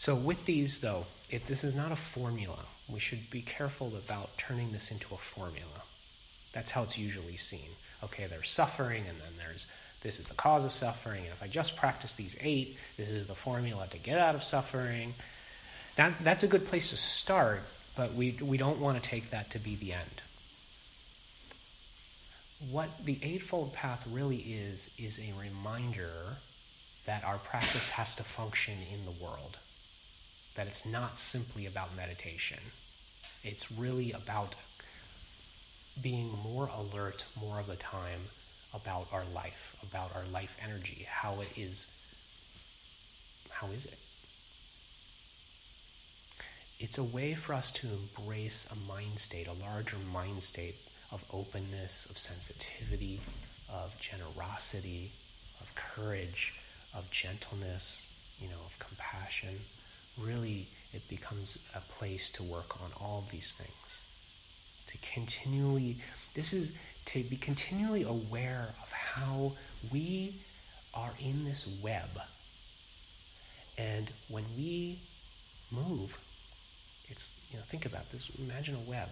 So, 0.02 0.16
with 0.16 0.47
these, 0.47 0.80
though, 0.80 1.06
it, 1.30 1.45
this 1.45 1.64
is 1.64 1.76
not 1.76 1.91
a 1.91 1.95
formula. 1.95 2.58
We 2.89 2.99
should 2.99 3.30
be 3.30 3.43
careful 3.43 3.89
about 3.89 4.36
turning 4.36 4.72
this 4.72 4.89
into 4.89 5.14
a 5.14 5.18
formula. 5.20 5.84
That's 6.54 6.72
how 6.72 6.82
it's 6.82 6.97
usually 6.97 7.38
seen. 7.38 7.70
Okay, 8.04 8.26
there's 8.26 8.49
suffering, 8.49 9.04
and 9.08 9.20
then 9.20 9.34
there's 9.38 9.68
this 10.02 10.20
is 10.20 10.28
the 10.28 10.34
cause 10.34 10.66
of 10.66 10.74
suffering, 10.74 11.26
and 11.26 11.32
if 11.32 11.43
I 11.43 11.47
just 11.47 11.76
practice 11.76 12.16
these 12.16 12.36
eight, 12.41 12.78
this 12.97 13.10
is 13.10 13.28
the 13.28 13.36
formula 13.36 13.86
to 13.91 13.99
get 13.99 14.18
out 14.18 14.34
of 14.34 14.43
suffering. 14.43 15.14
That, 15.97 16.14
that's 16.24 16.43
a 16.43 16.47
good 16.47 16.66
place 16.66 16.89
to 16.89 16.97
start, 16.97 17.62
but 17.95 18.16
we, 18.16 18.39
we 18.41 18.58
don't 18.58 18.80
want 18.80 19.02
to 19.02 19.08
take 19.08 19.30
that 19.30 19.52
to 19.52 19.60
be 19.60 19.76
the 19.76 19.93
end. 19.93 20.22
What 22.72 22.89
the 23.06 23.20
Eightfold 23.22 23.74
Path 23.74 24.04
really 24.10 24.38
is, 24.38 24.89
is 24.97 25.20
a 25.20 25.32
reminder 25.39 26.12
that 27.06 27.24
our 27.24 27.38
practice 27.38 27.89
has 27.89 28.16
to 28.16 28.24
function 28.24 28.80
in 28.91 29.06
the 29.06 29.24
world 29.24 29.60
that 30.56 30.68
it's 30.68 30.86
not 30.86 31.18
simply 31.18 31.66
about 31.66 31.95
meditation. 31.95 32.60
It's 33.43 33.72
really 33.72 34.12
about 34.12 34.56
being 36.02 36.32
more 36.43 36.68
alert 36.68 37.26
more 37.39 37.60
of 37.60 37.68
the 37.68 37.76
time 37.76 38.22
about 38.74 39.08
our 39.12 39.26
life, 39.34 39.76
about 39.84 40.16
our 40.16 40.24
life 40.32 40.56
energy, 40.64 41.06
how 41.10 41.41
it 41.41 41.49
is 41.58 41.88
how 43.49 43.68
is 43.68 43.86
it? 43.86 43.97
It's 46.80 46.97
a 46.97 47.04
way 47.04 47.36
for 47.36 47.54
us 47.54 47.72
to 47.74 47.88
embrace 47.88 48.68
a 48.72 48.76
mind 48.88 49.20
state, 49.20 49.47
a 49.47 49.54
larger 49.54 49.97
mind 50.12 50.41
state 50.41 50.78
of 51.12 51.24
openness, 51.32 52.08
of 52.10 52.18
sensitivity, 52.18 53.20
of 53.70 53.95
generosity, 53.99 55.12
of 55.60 55.76
courage, 55.76 56.56
of 56.95 57.10
gentleness, 57.12 58.08
you 58.39 58.47
know, 58.47 58.62
of 58.66 58.80
compassion 58.80 59.60
really 60.18 60.68
it 60.93 61.07
becomes 61.07 61.57
a 61.76 61.82
place 61.97 62.30
to 62.32 62.43
work 62.43 62.82
on 62.82 62.91
all 62.99 63.26
these 63.32 63.53
things. 63.53 64.01
To 64.88 64.97
continually, 65.14 65.97
this 66.34 66.53
is 66.53 66.74
to 67.05 67.24
be 67.24 67.38
continually 67.38 68.03
aware 68.03 68.74
of 68.84 68.91
how 68.91 69.53
we 69.91 70.36
are 70.93 71.14
in 71.20 71.45
this 71.45 71.68
web. 71.82 72.09
And 73.78 74.12
when 74.28 74.45
we 74.57 74.99
move, 75.72 76.18
it's, 77.09 77.32
you 77.49 77.57
know, 77.57 77.64
think 77.68 77.86
about 77.86 78.12
this. 78.12 78.30
Imagine 78.38 78.76
a 78.76 78.89
web. 78.89 79.09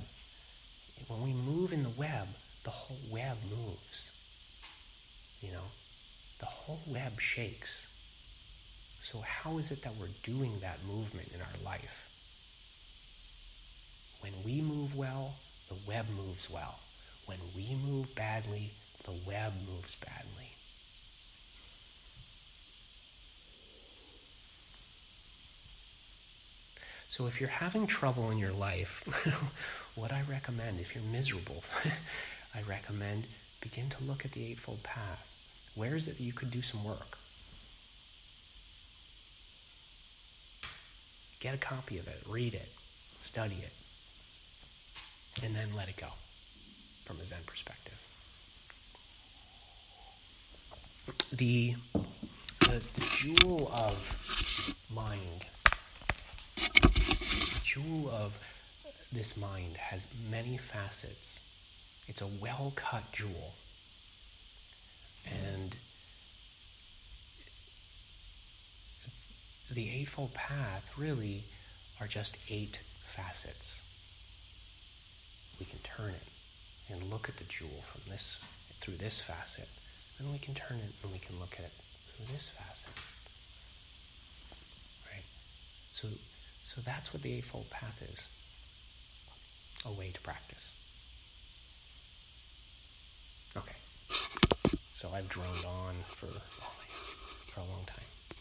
When 1.07 1.23
we 1.23 1.33
move 1.33 1.71
in 1.71 1.83
the 1.83 1.89
web, 1.89 2.27
the 2.63 2.69
whole 2.69 2.97
web 3.09 3.37
moves. 3.49 4.11
You 5.41 5.51
know, 5.53 5.71
the 6.39 6.45
whole 6.45 6.81
web 6.85 7.19
shakes. 7.19 7.87
So, 9.01 9.21
how 9.21 9.57
is 9.57 9.71
it 9.71 9.81
that 9.83 9.95
we're 9.95 10.09
doing 10.23 10.59
that 10.59 10.83
movement 10.85 11.31
in 11.33 11.41
our 11.41 11.57
life? 11.63 12.09
When 14.21 14.43
we 14.43 14.61
move 14.61 14.95
well, 14.95 15.35
the 15.67 15.75
web 15.75 16.09
moves 16.09 16.49
well. 16.49 16.79
When 17.25 17.39
we 17.55 17.75
move 17.75 18.13
badly, 18.15 18.73
the 19.03 19.11
web 19.11 19.53
moves 19.67 19.95
badly. 19.95 20.55
So, 27.09 27.27
if 27.27 27.39
you're 27.41 27.49
having 27.49 27.87
trouble 27.87 28.29
in 28.31 28.37
your 28.37 28.53
life, 28.53 29.03
what 29.95 30.11
I 30.11 30.21
recommend, 30.21 30.79
if 30.79 30.93
you're 30.95 31.03
miserable, 31.03 31.63
I 32.55 32.61
recommend 32.61 33.27
begin 33.61 33.89
to 33.89 34.03
look 34.03 34.23
at 34.25 34.31
the 34.31 34.45
Eightfold 34.45 34.83
Path. 34.83 35.27
Where 35.75 35.95
is 35.95 36.07
it 36.07 36.17
that 36.17 36.23
you 36.23 36.33
could 36.33 36.51
do 36.51 36.61
some 36.61 36.83
work? 36.83 37.17
Get 41.39 41.53
a 41.53 41.57
copy 41.57 41.97
of 41.97 42.07
it, 42.07 42.21
read 42.27 42.53
it, 42.53 42.69
study 43.21 43.63
it, 43.63 43.71
and 45.43 45.55
then 45.55 45.73
let 45.73 45.87
it 45.87 45.95
go 45.95 46.07
from 47.05 47.19
a 47.21 47.25
Zen 47.25 47.39
perspective. 47.45 47.93
The, 51.31 51.75
the, 52.59 52.81
the 52.93 53.05
jewel 53.17 53.71
of 53.73 54.75
mind, 54.89 55.45
the 56.81 57.61
jewel 57.63 58.09
of 58.09 58.37
this 59.11 59.37
mind 59.37 59.77
has 59.77 60.05
many 60.29 60.57
facets. 60.57 61.39
It's 62.07 62.21
a 62.21 62.27
well 62.27 62.73
cut 62.75 63.11
jewel. 63.13 63.53
And 65.25 65.75
the 69.71 69.89
Eightfold 69.89 70.33
Path 70.33 70.91
really 70.97 71.43
are 71.99 72.07
just 72.07 72.37
eight 72.49 72.79
facets. 73.15 73.81
We 75.59 75.65
can 75.65 75.79
turn 75.79 76.11
it 76.11 76.27
and 76.91 77.11
look 77.11 77.29
at 77.29 77.37
the 77.37 77.43
jewel 77.43 77.83
from 77.91 78.01
this 78.09 78.39
through 78.81 78.97
this 78.97 79.19
facet, 79.19 79.67
and 80.17 80.31
we 80.31 80.39
can 80.39 80.55
turn 80.55 80.77
it 80.77 80.93
and 81.03 81.11
we 81.11 81.19
can 81.19 81.39
look 81.39 81.53
at 81.53 81.65
it 81.65 81.73
through 82.15 82.25
this 82.33 82.49
facet. 82.49 82.93
Right? 85.11 85.23
So 85.93 86.07
so 86.65 86.81
that's 86.85 87.13
what 87.13 87.21
the 87.23 87.33
Eightfold 87.33 87.69
Path 87.69 88.01
is. 88.13 88.27
A 89.85 89.91
way 89.91 90.11
to 90.11 90.21
practice. 90.21 90.69
Okay. 93.55 93.75
So 94.93 95.09
I've 95.13 95.29
droned 95.29 95.65
on 95.65 95.95
for 96.15 96.27